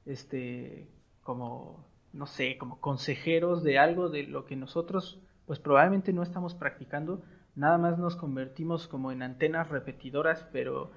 [0.05, 0.89] este,
[1.23, 6.55] como, no sé, como consejeros de algo de lo que nosotros pues probablemente no estamos
[6.55, 7.25] practicando,
[7.59, 10.91] nada más nos convertimos como en antenas repetidoras, pero,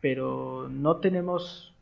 [0.00, 1.74] pero no tenemos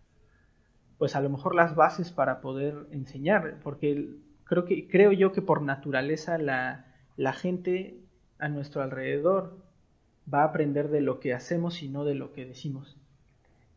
[0.98, 5.42] pues a lo mejor las bases para poder enseñar, porque creo que creo yo que
[5.42, 6.86] por naturaleza la,
[7.16, 8.00] la gente
[8.38, 9.58] a nuestro alrededor
[10.32, 12.96] va a aprender de lo que hacemos y no de lo que decimos.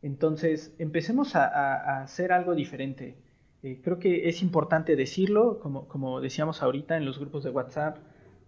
[0.02, 3.18] Entonces, empecemos a, hacer algo diferente.
[3.64, 7.98] Eh, creo que es importante decirlo, como, como, decíamos ahorita en los grupos de WhatsApp,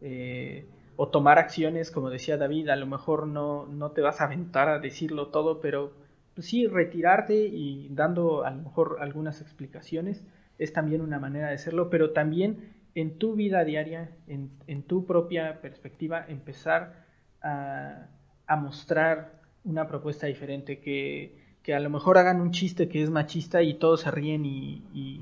[0.01, 0.67] eh,
[1.01, 4.67] o tomar acciones, como decía David, a lo mejor no, no te vas a aventar
[4.67, 5.93] a decirlo todo, pero
[6.35, 10.25] pues sí, retirarte y dando a lo mejor algunas explicaciones
[10.57, 15.05] es también una manera de hacerlo, pero también en tu vida diaria, en, en tu
[15.05, 17.05] propia perspectiva, empezar
[17.41, 18.07] a,
[18.45, 23.09] a mostrar una propuesta diferente que que a lo mejor hagan un chiste que es
[23.09, 25.21] machista y todos se ríen y, y,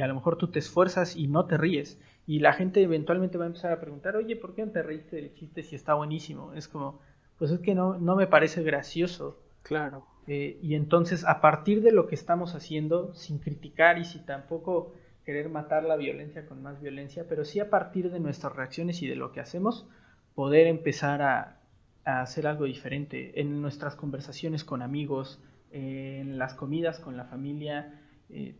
[0.00, 2.00] a lo mejor tú te esfuerzas y no te ríes.
[2.26, 5.16] Y la gente eventualmente va a empezar a preguntar, oye, ¿por qué no te reíste
[5.16, 6.52] del chiste si está buenísimo?
[6.54, 7.00] Es como,
[7.38, 9.38] pues es que no, no me parece gracioso.
[9.62, 10.06] Claro.
[10.26, 14.94] Eh, y entonces, a partir de lo que estamos haciendo, sin criticar y sin tampoco
[15.24, 19.06] querer matar la violencia con más violencia, pero sí a partir de nuestras reacciones y
[19.06, 19.86] de lo que hacemos,
[20.34, 21.60] poder empezar a,
[22.04, 25.42] a hacer algo diferente en nuestras conversaciones con amigos,
[25.72, 28.00] en las comidas con la familia.
[28.30, 28.54] Eh,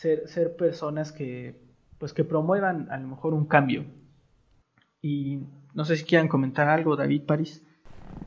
[0.00, 1.60] ser, ser personas que,
[1.98, 3.84] pues que promuevan a lo mejor un cambio.
[5.02, 5.40] Y
[5.74, 7.62] no sé si quieran comentar algo, David París.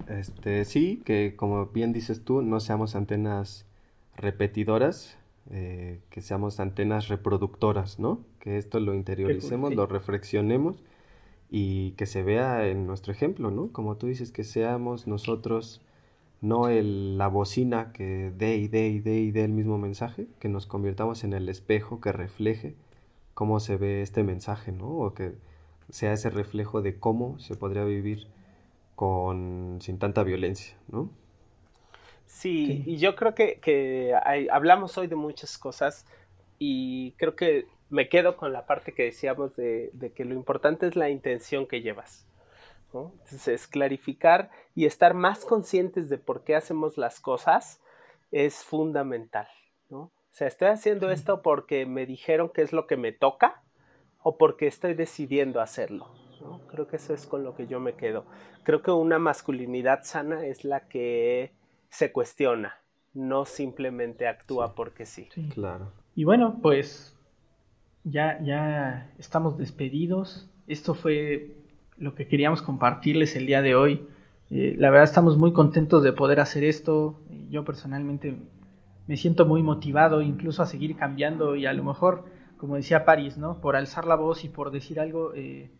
[0.08, 3.66] Este, sí, que como bien dices tú, no seamos antenas
[4.16, 5.18] repetidoras,
[5.50, 8.24] eh, que seamos antenas reproductoras, ¿no?
[8.40, 10.84] Que esto lo interioricemos, lo reflexionemos
[11.50, 13.72] y que se vea en nuestro ejemplo, ¿no?
[13.72, 15.82] Como tú dices, que seamos nosotros
[16.44, 20.28] no el, la bocina que dé y dé y dé y dé el mismo mensaje,
[20.40, 22.76] que nos convirtamos en el espejo que refleje
[23.34, 24.90] cómo se ve este mensaje, ¿no?
[24.90, 25.32] O que
[25.90, 28.28] sea ese reflejo de cómo se podría vivir
[28.96, 31.10] con sin tanta violencia, ¿no?
[32.26, 34.14] Sí, y yo creo que,
[34.52, 36.06] hablamos hoy de muchas cosas
[36.60, 40.98] y creo que me quedo con la parte que decíamos de, que lo importante es
[40.98, 42.26] la intención que llevas.
[42.94, 47.82] Entonces, es clarificar y estar más conscientes de por qué hacemos las cosas
[48.32, 49.48] es fundamental.
[49.90, 50.00] ¿no?
[50.00, 53.64] O sea, estoy haciendo esto porque me dijeron que es lo que me toca
[54.22, 56.08] o porque estoy decidiendo hacerlo.
[56.68, 58.26] Creo que eso es con lo que yo me quedo.
[58.64, 61.54] Creo que una masculinidad sana es la que
[61.90, 62.80] se cuestiona,
[63.14, 65.30] no simplemente actúa porque sí.
[65.54, 65.92] Claro.
[66.16, 67.18] Y bueno, pues
[68.04, 70.50] ya, ya estamos despedidos.
[70.68, 71.56] Esto fue
[71.98, 74.08] lo que queríamos compartirles el día de hoy.
[74.50, 77.20] Eh, la verdad estamos muy contentos de poder hacer esto.
[77.50, 78.38] Yo personalmente
[79.08, 82.26] me siento muy motivado incluso a seguir cambiando y a lo mejor,
[82.58, 83.60] como decía París, ¿no?
[83.62, 85.72] Por alzar la voz y por decir algo, eh,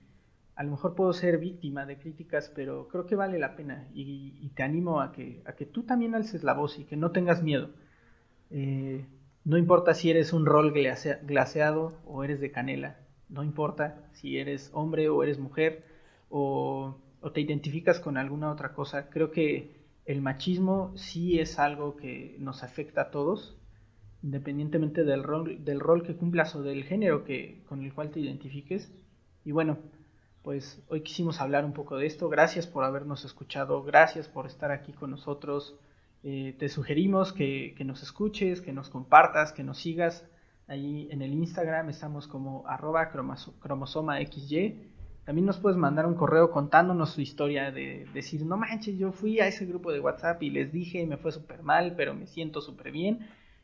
[0.56, 4.50] a lo mejor puedo ser víctima de críticas, pero creo que vale la pena y,
[4.56, 7.42] te animo a que, a que tú también alces la voz y que no tengas
[7.42, 7.70] miedo.
[8.52, 9.06] Eh,
[9.46, 12.98] no importa si eres un rol glaseado o eres de canela,
[13.30, 15.84] no importa si eres hombre o eres mujer
[16.36, 17.00] o,
[17.32, 22.64] te identificas con alguna otra cosa, creo que el machismo sí es algo que nos
[22.64, 23.56] afecta a todos,
[24.24, 28.20] independientemente del rol, del rol que cumplas o del género que, con el cual te
[28.20, 28.92] identifiques.
[29.46, 29.78] Y bueno,
[30.42, 32.30] pues hoy quisimos hablar un poco de esto.
[32.30, 35.76] Gracias por habernos escuchado, gracias por estar aquí con nosotros.
[36.24, 40.26] Eh, te sugerimos que, nos escuches, que nos compartas, que nos sigas.
[40.68, 44.93] Ahí en el Instagram estamos como arroba cromosoma XY.
[45.26, 49.40] También nos puedes mandar un correo contándonos su historia de decir, no manches, yo fui
[49.40, 52.28] a ese grupo de WhatsApp y les dije y me fue súper mal, pero me
[52.28, 53.20] siento súper bien.